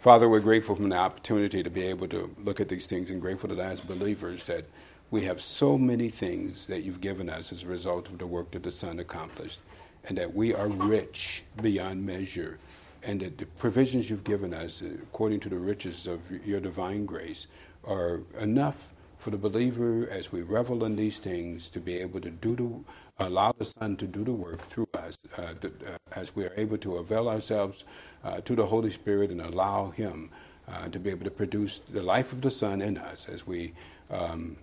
[0.00, 3.20] Father, we're grateful for the opportunity to be able to look at these things and
[3.20, 4.64] grateful that as believers that
[5.10, 8.50] we have so many things that you've given us as a result of the work
[8.52, 9.60] that the Son accomplished,
[10.04, 12.58] and that we are rich beyond measure,
[13.02, 17.46] and that the provisions you've given us, according to the riches of your divine grace,
[17.84, 22.30] are enough for the believer as we revel in these things to be able to
[22.30, 26.44] do the, allow the Son to do the work through us, uh, uh, as we
[26.44, 27.84] are able to avail ourselves
[28.24, 30.30] uh, to the Holy Spirit and allow Him
[30.68, 33.72] uh, to be able to produce the life of the Son in us as we.
[34.10, 34.56] Um,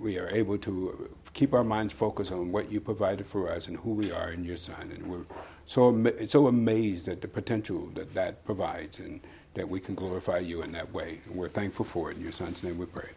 [0.00, 3.76] we are able to keep our minds focused on what you provided for us and
[3.76, 5.24] who we are in your Son, and we're
[5.66, 9.20] so so amazed at the potential that that provides, and
[9.54, 11.20] that we can glorify you in that way.
[11.26, 12.16] And we're thankful for it.
[12.16, 13.10] In your Son's name, we pray.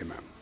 [0.00, 0.32] Amen.